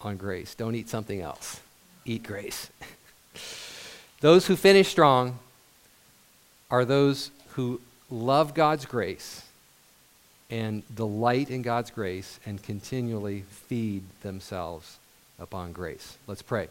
on 0.00 0.16
grace. 0.16 0.54
Don't 0.54 0.74
eat 0.74 0.88
something 0.88 1.20
else. 1.20 1.60
Eat 2.04 2.22
grace. 2.22 2.70
those 4.20 4.46
who 4.46 4.56
finish 4.56 4.88
strong 4.88 5.38
are 6.70 6.84
those 6.84 7.30
who 7.50 7.80
love 8.10 8.54
God's 8.54 8.86
grace 8.86 9.42
and 10.50 10.82
delight 10.94 11.50
in 11.50 11.62
God's 11.62 11.90
grace 11.90 12.38
and 12.46 12.62
continually 12.62 13.42
feed 13.50 14.02
themselves 14.22 14.98
upon 15.38 15.72
grace. 15.72 16.16
Let's 16.26 16.42
pray. 16.42 16.68